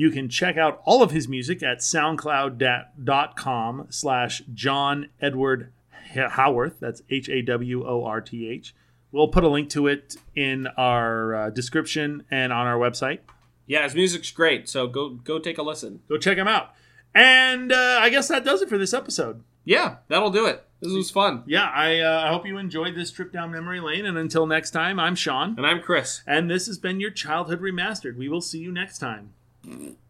[0.02, 5.72] You can check out all of his music at soundcloud.com slash John Edward
[6.16, 6.80] Howarth.
[6.80, 8.74] That's H A W O R T H.
[9.12, 13.20] We'll put a link to it in our uh, description and on our website.
[13.68, 16.00] Yeah, his music's great, so go go take a listen.
[16.08, 16.74] Go check him out.
[17.14, 19.44] And uh, I guess that does it for this episode.
[19.64, 20.66] Yeah, that'll do it.
[20.80, 21.44] This was fun.
[21.46, 24.04] Yeah, I, uh, I hope you enjoyed this trip down memory lane.
[24.04, 25.54] And until next time, I'm Sean.
[25.56, 26.22] And I'm Chris.
[26.26, 28.16] And this has been your Childhood Remastered.
[28.16, 29.34] We will see you next time.
[29.66, 30.01] Mm.